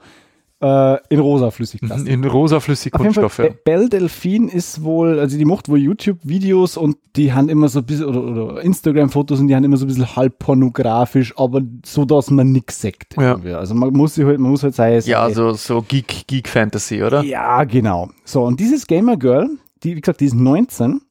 [0.58, 2.08] Äh, in rosa Flüssigplastik.
[2.10, 3.36] In rosa Auf jeden Fall, Flüssigkunststoffe.
[3.36, 7.80] Be- Belle Delphine ist wohl, also die macht wohl YouTube-Videos und die haben immer so
[7.80, 11.60] ein bisschen, oder, oder Instagram-Fotos und die haben immer so ein bisschen halb pornografisch, aber
[11.84, 13.16] so, dass man nichts sagt.
[13.18, 13.32] Ja.
[13.32, 13.52] irgendwie.
[13.52, 17.02] Also man muss sich halt, man muss halt sagen, Ja, so, so Geek, Geek Fantasy,
[17.02, 17.22] oder?
[17.22, 18.08] Ja, genau.
[18.24, 19.50] So, und dieses Gamer Girl,
[19.82, 21.02] die, wie gesagt, die ist 19,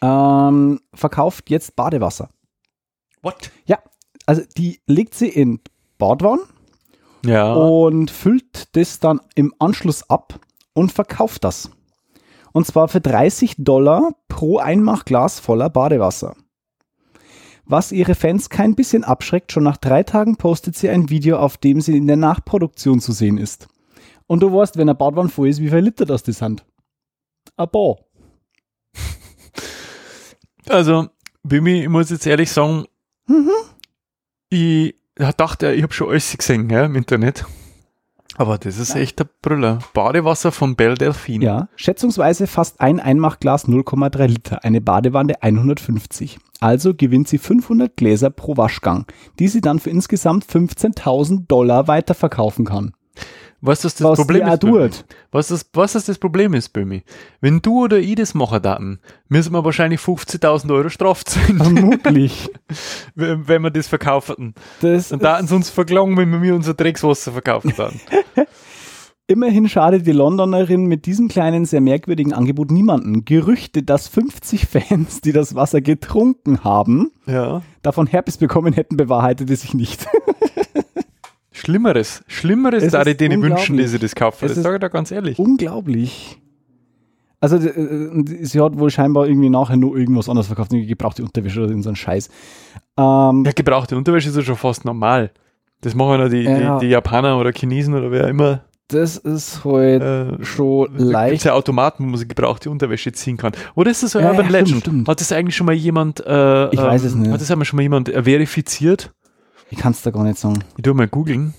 [0.00, 2.28] ähm, verkauft jetzt Badewasser.
[3.22, 3.50] What?
[3.66, 3.78] Ja,
[4.26, 5.60] also die legt sie in
[5.98, 6.42] Badwanne
[7.24, 7.52] Ja.
[7.54, 10.38] und füllt das dann im Anschluss ab
[10.74, 11.70] und verkauft das.
[12.52, 16.36] Und zwar für 30 Dollar pro Einmachglas voller Badewasser.
[17.66, 21.56] Was ihre Fans kein bisschen abschreckt, schon nach drei Tagen postet sie ein Video, auf
[21.56, 23.68] dem sie in der Nachproduktion zu sehen ist.
[24.26, 26.64] Und du weißt, wenn eine Badwanne voll ist, wie viel Liter das das sind.
[27.56, 27.96] Ein paar.
[30.68, 31.08] Also,
[31.42, 32.84] Bimi, ich muss jetzt ehrlich sagen,
[33.26, 33.50] Mhm.
[34.50, 37.44] ich dachte, ich habe schon alles gesehen ja, im Internet.
[38.36, 39.78] Aber das ist echt der Brüller.
[39.92, 41.44] Badewasser von Belle Delphine.
[41.44, 46.38] Ja, schätzungsweise fast ein Einmachglas 0,3 Liter, eine Badewanne 150.
[46.60, 49.06] Also gewinnt sie 500 Gläser pro Waschgang,
[49.38, 52.92] die sie dann für insgesamt 15.000 Dollar weiterverkaufen kann.
[53.66, 54.60] Was das, das Was Problem ist?
[54.60, 54.90] Bömi?
[54.90, 55.04] tut.
[55.30, 57.02] Was das, was das, das Problem ist, Bömi?
[57.40, 58.98] Wenn du oder ich das machen daten,
[59.28, 62.50] müssen wir wahrscheinlich 50.000 Euro Straf zahlen, Vermutlich.
[63.14, 64.52] wenn wir das verkaufen.
[64.82, 67.98] Das Dann daten sie uns verklagen, wenn wir mir unser Dreckswasser verkaufen dann.
[69.26, 73.24] Immerhin schadet die Londonerin mit diesem kleinen, sehr merkwürdigen Angebot niemanden.
[73.24, 77.62] Gerüchte, dass 50 Fans, die das Wasser getrunken haben, ja.
[77.80, 80.06] davon Herpes bekommen hätten, bewahrheitete sich nicht.
[81.64, 82.22] Schlimmeres.
[82.26, 84.44] Schlimmeres Es da ich denen wünschen, die sie das kaufen.
[84.46, 85.38] Es Das sage ich da ganz ehrlich.
[85.38, 86.40] Unglaublich.
[87.40, 91.62] Also, äh, sie hat wohl scheinbar irgendwie nachher nur irgendwas anderes verkauft, irgendwie gebrauchte Unterwäsche
[91.62, 92.28] oder so ein Scheiß.
[92.96, 95.30] Ähm, Ja, gebrauchte Unterwäsche ist ja schon fast normal.
[95.82, 96.78] Das machen ja die, Ja.
[96.78, 98.64] die, die Japaner oder Chinesen oder wer immer.
[98.88, 101.44] das ist halt Äh, schon Da gibt leicht.
[101.44, 103.52] ja Automaten, wo man gebrauchte Unterwäsche ziehen kann.
[103.74, 104.80] Oder ist das so Ja, Urban ja, stimmt, Legend?
[104.82, 105.08] stimmt.
[105.08, 107.30] Hat das eigentlich schon mal jemand äh, Ich weiß es nicht.
[107.30, 109.12] Hat das einmal schon mal jemand verifiziert?
[109.74, 110.62] Ich kann es da gar nicht sagen.
[110.76, 111.52] Ich tu mal googeln.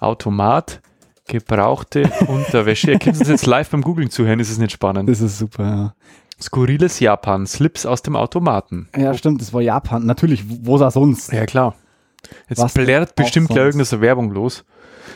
[0.00, 0.80] Automat,
[1.28, 2.90] gebrauchte Unterwäsche.
[2.90, 5.08] Ihr könnt uns jetzt live beim Googlen zuhören, ist es nicht spannend.
[5.08, 5.94] Das ist super, ja.
[6.42, 8.88] Skurriles Japan, Slips aus dem Automaten.
[8.96, 10.04] Ja, stimmt, das war Japan.
[10.04, 11.32] Natürlich, wo auch sonst.
[11.32, 11.76] Ja, klar.
[12.48, 14.64] Jetzt Was blärt bestimmt gleich irgendeine Werbung los.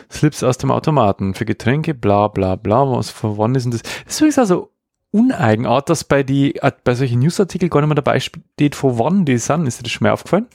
[0.09, 2.89] Slips aus dem Automaten für Getränke, bla bla bla.
[2.89, 3.81] Was von wann ist denn das?
[3.81, 4.71] Das ist übrigens also
[5.11, 9.25] Uneigenart, dass bei, die, äh, bei solchen Newsartikeln gar nicht mehr dabei steht, von wann
[9.25, 9.67] die sind.
[9.67, 10.47] Ist dir das schon mal aufgefallen?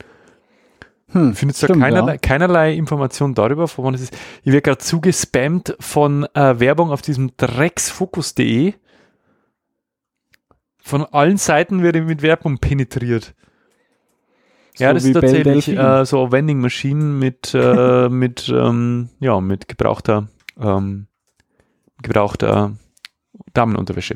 [1.14, 2.18] Hm, Findet da stimmt, keinerlei, ja.
[2.18, 4.14] keinerlei Information darüber, von wann es ist.
[4.42, 8.74] Ich werde gerade zugespammt von äh, Werbung auf diesem drecksfokus.de.
[10.82, 13.32] Von allen Seiten werde ich mit Werbung penetriert.
[14.76, 19.40] ja, So das wie ist tatsächlich äh, so Vending Machine mit, äh, mit, ähm, ja,
[19.40, 20.28] mit gebrauchter,
[20.60, 21.06] ähm,
[22.02, 22.72] gebrauchter
[23.52, 24.14] Damenunterwäsche.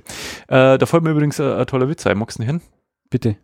[0.49, 2.19] Äh, da fällt mir übrigens ein, ein toller Witz ein.
[2.19, 2.61] Magst du hin?
[3.09, 3.37] Bitte.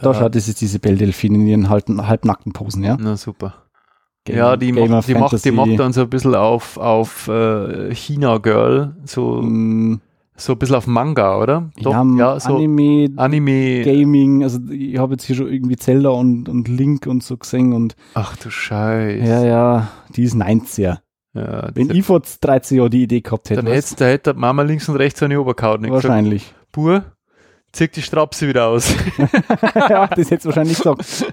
[0.00, 2.96] Da Äh, schaut, das ist diese Belle Delphine in ihren halb, halbnackten Posen, ja?
[2.98, 3.54] Na super.
[4.24, 7.28] Game- ja, die Game macht, die, macht, die macht dann so ein bisschen auf, auf
[7.28, 10.00] äh, China Girl, so, Mm,
[10.36, 11.70] so ein bisschen auf Manga, oder?
[11.82, 13.82] Doch, ja, ja, so Anime, Anime.
[13.84, 17.74] Gaming, also ich habe jetzt hier schon irgendwie Zelda und, und Link und so gesehen
[17.74, 19.24] und Ach du Scheiße.
[19.26, 20.98] ja, ja, die ist 90er.
[21.34, 24.62] Ja, Wenn ich vor 13 Jahren die Idee gehabt hätte, dann hätte, da hätte Mama
[24.62, 26.54] links und rechts eine Oberkaut nicht gesagt, wahrscheinlich.
[27.74, 28.94] Zieh die Strapse wieder aus.
[29.74, 31.32] ja, das hätte wahrscheinlich gesagt.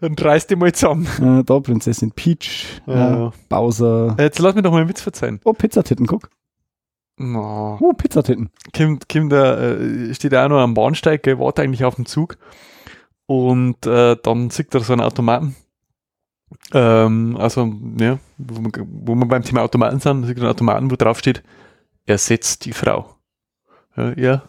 [0.00, 1.06] Dann reiß die mal zusammen.
[1.20, 3.28] Äh, da Prinzessin Peach, Ja.
[3.28, 4.16] äh, Bowser.
[4.18, 5.40] Jetzt lass mir doch mal einen Witz verzeihen.
[5.44, 6.30] Oh, Pizzatitten, guck.
[7.16, 7.78] No.
[7.80, 8.50] Oh, Pizzatitten.
[8.72, 12.38] Kim, Kim da, äh, steht auch noch am Bahnsteig, gell, wartet eigentlich auf den Zug.
[13.26, 15.54] Und äh, dann sieht er so einen Automaten.
[16.72, 20.90] Ähm, also, ja, wo wir, wo wir beim Thema Automaten sind, sieht er einen Automaten,
[20.90, 21.42] wo drauf steht,
[22.06, 23.14] ersetzt die Frau.
[23.96, 24.42] Ja, er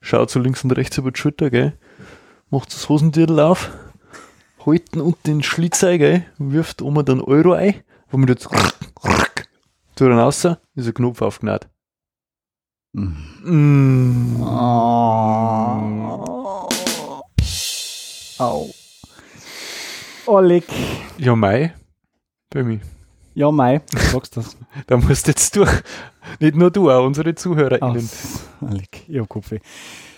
[0.00, 1.78] schaut so links und rechts über die Schulter, gell,
[2.50, 3.70] macht das Hosentürtel auf,
[4.64, 7.74] hält ihn unter den Schlitz ein, gell, wirft oben dann Euro ein,
[8.10, 11.68] wo man jetzt tut dann raus, ist ein Knopf aufgenäht.
[12.92, 14.42] Mm.
[18.38, 18.70] Au.
[20.26, 20.64] Oleg.
[21.18, 21.74] Ja, Mai.
[22.48, 22.80] Bei mir.
[23.34, 24.56] Ja, Mai, du sagst das.
[24.86, 25.70] Da musst du jetzt durch.
[26.38, 28.08] Nicht nur du, auch unsere ZuhörerInnen.
[28.60, 29.58] Oleg, ich hab Kopfweh.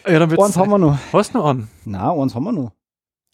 [0.07, 0.99] Ja, dann wird's Eins haben wir noch.
[1.13, 1.69] Was noch an?
[1.85, 2.73] Nein, eins haben wir noch.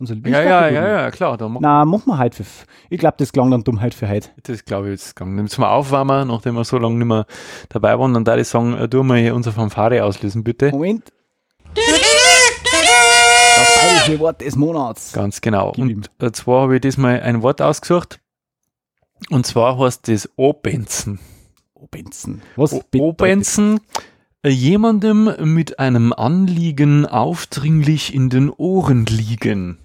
[0.01, 1.37] Unser Ja, ja, ja, ja, klar.
[1.37, 2.66] Da mach, Na, machen wir heute für.
[2.89, 4.29] Ich glaube, das klang dann Dummheit für heute.
[4.45, 5.37] das glaube ich jetzt gegangen.
[5.37, 7.26] Dann müssen wir aufwärmen, nachdem wir so lange nicht mehr
[7.68, 8.14] dabei waren.
[8.14, 10.70] Dann da ich sagen, äh, tu mal hier unsere Fanfare auslösen, bitte.
[10.70, 11.12] Moment.
[11.74, 11.85] Das
[13.81, 15.12] bayerische Wort des Monats.
[15.12, 15.72] Ganz genau.
[15.76, 18.20] Und äh, zwar habe ich diesmal ein Wort ausgesucht.
[19.31, 21.18] Und zwar heißt das Obenzen.
[21.93, 22.43] Obenzen.
[22.57, 23.80] Was O- Obenzen,
[24.43, 29.78] äh, jemandem mit einem Anliegen aufdringlich in den Ohren liegen.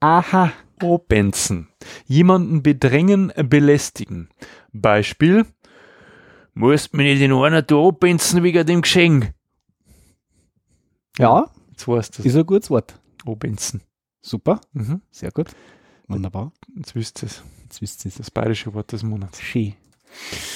[0.00, 0.52] Aha.
[0.82, 1.68] Obenzen.
[2.06, 4.28] Jemanden bedrängen, äh, belästigen.
[4.72, 5.46] Beispiel.
[6.54, 9.32] Musst mir nicht in einer da obenzen wegen dem Geschenk.
[11.18, 12.98] Ja, Jetzt weißt du ist ein gutes Wort.
[13.24, 13.82] Obenzen.
[14.22, 14.60] Super.
[14.72, 15.00] Mhm.
[15.10, 15.48] Sehr gut.
[16.08, 16.52] Wunderbar.
[16.76, 17.42] Jetzt wisst ihr es.
[17.62, 18.16] Jetzt wisst ihr es.
[18.16, 19.40] Das bayerische Wort des Monats.
[19.40, 19.74] Schön.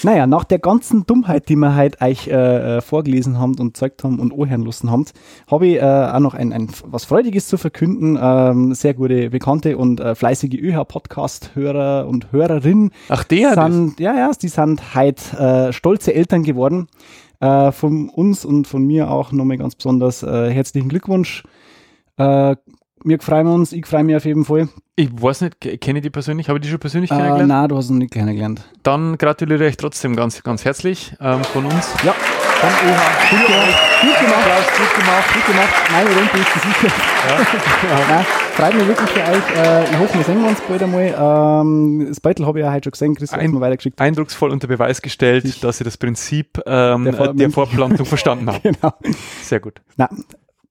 [0.02, 4.02] Naja, nach der ganzen Dummheit, die wir heute euch äh, äh, vorgelesen haben und gezeigt
[4.02, 5.04] haben und anhören lassen haben,
[5.50, 8.18] habe ich äh, auch noch ein, ein, was Freudiges zu verkünden.
[8.20, 13.54] Ähm, sehr gute Bekannte und äh, fleißige ÖH-Podcast-Hörer und Hörerinnen Ach, der?
[13.54, 16.88] sind, ja, ja, die sind heute äh, stolze Eltern geworden.
[17.40, 21.44] Äh, von uns und von mir auch nochmal ganz besonders herzlichen Glückwunsch.
[23.02, 24.68] Wir freuen uns, ich freue mich auf jeden Fall.
[24.94, 26.48] Ich weiß nicht, ke- kenne ich die persönlich?
[26.48, 27.48] Habe ich die schon persönlich Äh, kennengelernt?
[27.48, 28.62] nein, du hast ihn nicht kennengelernt.
[28.82, 31.94] Dann gratuliere ich trotzdem ganz, ganz herzlich ähm, von uns.
[32.04, 33.30] Ja, von ÖH.
[33.30, 34.00] Gut gemacht.
[34.02, 34.76] Gut gemacht.
[34.76, 35.34] Gut gemacht.
[35.34, 35.74] Gut gemacht.
[35.92, 36.92] Meine Rente ist gesichert.
[38.10, 38.24] Nein,
[38.54, 39.56] freut mich wirklich für euch.
[39.66, 41.62] Äh, ich hoffe, wir sehen uns bald einmal.
[41.62, 43.14] Ähm, das Beutel habe ich ja heute schon gesehen.
[43.14, 43.98] Chris hat Ein- mir weitergeschickt.
[43.98, 48.60] Eindrucksvoll unter Beweis gestellt, dass sie das Prinzip ähm, Der Vor- der Vorplantung verstanden haben.
[48.62, 48.92] Genau.
[49.42, 49.80] Sehr gut.
[49.96, 50.10] Na,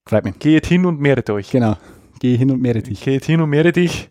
[0.06, 0.38] freut mich.
[0.38, 1.50] Geht hin und mehret euch.
[1.50, 1.76] Genau.
[2.20, 3.02] Geh hin und mehre dich.
[3.02, 4.10] Geht hin und mehret dich.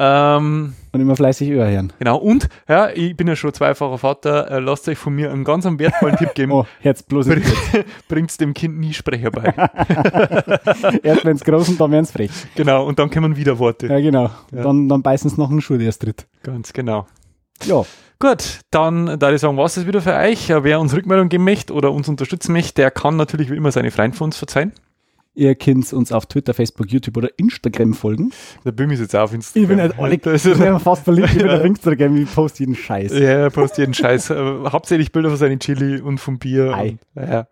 [0.00, 1.92] Ähm, Und immer fleißig hören.
[1.98, 2.18] genau.
[2.18, 4.48] Und, ja, ich bin ja schon zweifacher Vater.
[4.48, 6.52] Äh, lasst euch von mir einen ganz einen wertvollen Tipp geben.
[6.58, 7.42] Oh, Herz bloß nicht.
[8.08, 9.52] Bringt dem Kind nie Sprecher bei.
[11.02, 12.30] Erst wenn es groß und dann werden es frech.
[12.54, 12.86] genau.
[12.86, 13.88] Und dann kommen wieder Worte.
[13.88, 14.30] Ja, genau.
[14.52, 14.62] Ja.
[14.62, 16.28] Dann, dann beißen sie nach dem Schuh, der erst tritt.
[16.44, 17.08] Ganz genau.
[17.64, 17.82] Ja.
[18.20, 20.48] Gut, dann da ich sagen, was ist wieder für euch?
[20.48, 23.90] Wer uns Rückmeldung geben möchte oder uns unterstützen möchte, der kann natürlich wie immer seine
[23.90, 24.72] Freunde von uns verzeihen.
[25.38, 28.32] Ihr könnt uns auf Twitter, Facebook, YouTube oder Instagram folgen.
[28.64, 29.62] Der Böhm ist jetzt auf Instagram.
[29.62, 31.28] Ich bin halt alle, ich bin fast verliebt.
[31.30, 33.12] Ich bin auf Instagram, ich poste jeden Scheiß.
[33.12, 34.30] ja, er postet jeden Scheiß.
[34.30, 34.34] Äh,
[34.72, 36.76] hauptsächlich Bilder von seinen Chili und vom Bier.
[36.76, 37.46] Und, ja.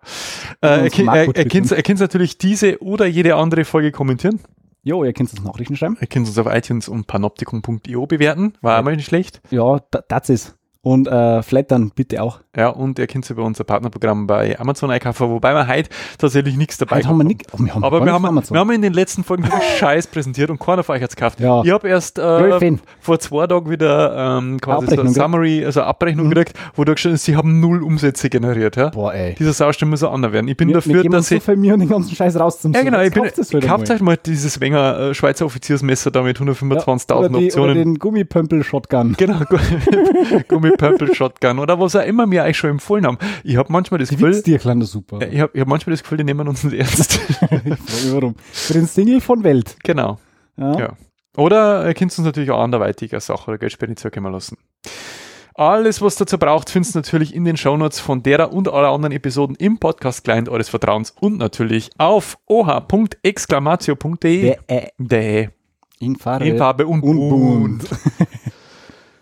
[0.63, 4.41] äh, er, könnt natürlich diese oder jede andere Folge kommentieren.
[4.83, 5.97] Jo, ihr könnt uns Nachrichten schreiben.
[6.01, 8.55] Ihr könnt uns auf iTunes und panoptikum.io bewerten.
[8.63, 9.41] War auch mal nicht schlecht.
[9.51, 10.56] Ja, da- das ist.
[10.87, 12.39] Und äh, Flattern bitte auch.
[12.57, 16.57] Ja, und ihr könnt sich bei unser Partnerprogramm bei Amazon einkaufen, wobei wir heute tatsächlich
[16.57, 18.55] nichts dabei Heute haben wir nicht, oh, wir haben Aber wir haben, Amazon.
[18.55, 21.41] wir haben in den letzten Folgen Scheiß präsentiert und keiner von euch hat es gekauft.
[21.41, 21.61] Ja.
[21.65, 25.05] Ich habe erst äh, vor zwei Tagen wieder ähm, quasi so?
[25.09, 28.77] Summary, also Abrechnung gekriegt, wo da gestanden ist, sie haben null Umsätze generiert.
[28.77, 28.91] Ja?
[28.91, 29.35] Boah, ey.
[29.35, 30.47] Dieser Saustall muss auch anders werden.
[30.47, 31.43] Ich bin wir, dafür, wir dass so ich.
[31.43, 32.75] viel Mühe, um den ganzen Scheiß rauszuziehen.
[32.75, 33.61] Ja, genau, ich bin.
[33.61, 33.95] Kauft mal.
[33.97, 37.75] euch mal dieses Wenger äh, Schweizer Offiziersmesser da mit Ja, 125.000 oder, die, oder Optionen.
[37.75, 39.17] den Gummipömpel-Shotgun.
[39.19, 39.41] Genau,
[40.77, 43.19] Gummipurple-Shotgun oder was auch immer mir eigentlich schon empfohlen haben.
[43.45, 45.21] Ich habe manchmal das Die Gefühl, dir, kleiner Super.
[45.31, 47.21] ich habe ich hab manchmal das Gefühl, die nehmen uns nicht ernst.
[47.29, 47.79] Ich frage mich
[48.13, 48.35] warum.
[48.53, 49.77] Für den Single von Welt.
[49.83, 50.19] genau.
[50.57, 50.79] Ja.
[50.79, 50.93] Ja.
[51.37, 54.57] Oder ihr könnt uns natürlich auch anderweitig als Sache oder Geldspende zukommen lassen.
[55.55, 59.13] Alles, was dazu braucht, findest du natürlich in den Shownotes von derer und aller anderen
[59.13, 64.57] Episoden im Podcast-Client eures Vertrauens und natürlich auf oha.exclamatio.de.
[64.67, 65.49] Äh,
[65.99, 66.47] in Farbe.
[66.47, 67.89] In Farbe und, und bunt.
[67.89, 67.91] bunt.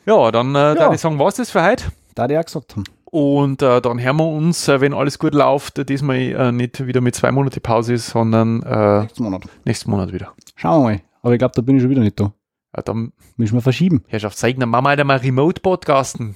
[0.06, 0.78] Ja, dann äh, Ja.
[0.80, 1.84] würde ich sagen, war's das für heute.
[2.14, 2.84] Da die auch gesagt haben.
[3.06, 7.00] Und äh, dann hören wir uns, äh, wenn alles gut läuft, diesmal äh, nicht wieder
[7.00, 9.42] mit zwei Monate Pause sondern äh, Nächsten Monat.
[9.64, 10.32] nächsten Monat wieder.
[10.56, 11.00] Schauen wir mal.
[11.22, 12.32] Aber ich glaube, da bin ich schon wieder nicht da.
[12.76, 14.02] Ja, dann, Müssen wir verschieben.
[14.08, 16.34] Herrschaft, zeig dann machen wir halt mal Remote-Podcasten.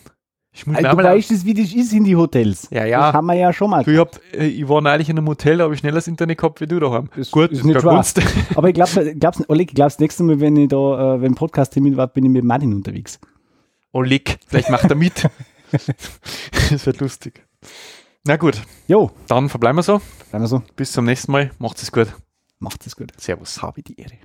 [0.52, 2.66] Ich muss Also, du weißt es, wie das ist in die Hotels.
[2.70, 3.00] Ja, ja.
[3.06, 3.84] Das haben wir ja schon mal.
[3.84, 6.08] Du, ich, hab, äh, ich war neulich in einem Hotel, da habe ich schneller das
[6.08, 7.10] Internet gehabt wie du daheim.
[7.16, 8.04] Ist- Gut, ist nicht wahr.
[8.56, 11.34] Aber ich glaube, glaub's, Oleg, ich glaube, das nächste Mal, wenn ich da, äh, wenn
[11.34, 13.20] Podcast-Termin war, bin ich mit Martin unterwegs.
[13.93, 15.28] Oleg, vielleicht macht er mit.
[16.70, 17.45] das wird lustig.
[18.24, 20.01] Na gut, Jo, dann verbleiben wir so.
[20.30, 20.62] bleiben wir so.
[20.76, 21.51] Bis zum nächsten Mal.
[21.59, 22.09] Macht's es gut.
[22.59, 23.12] Macht es gut.
[23.18, 23.62] Servus.
[23.62, 24.18] Habe die Ehre.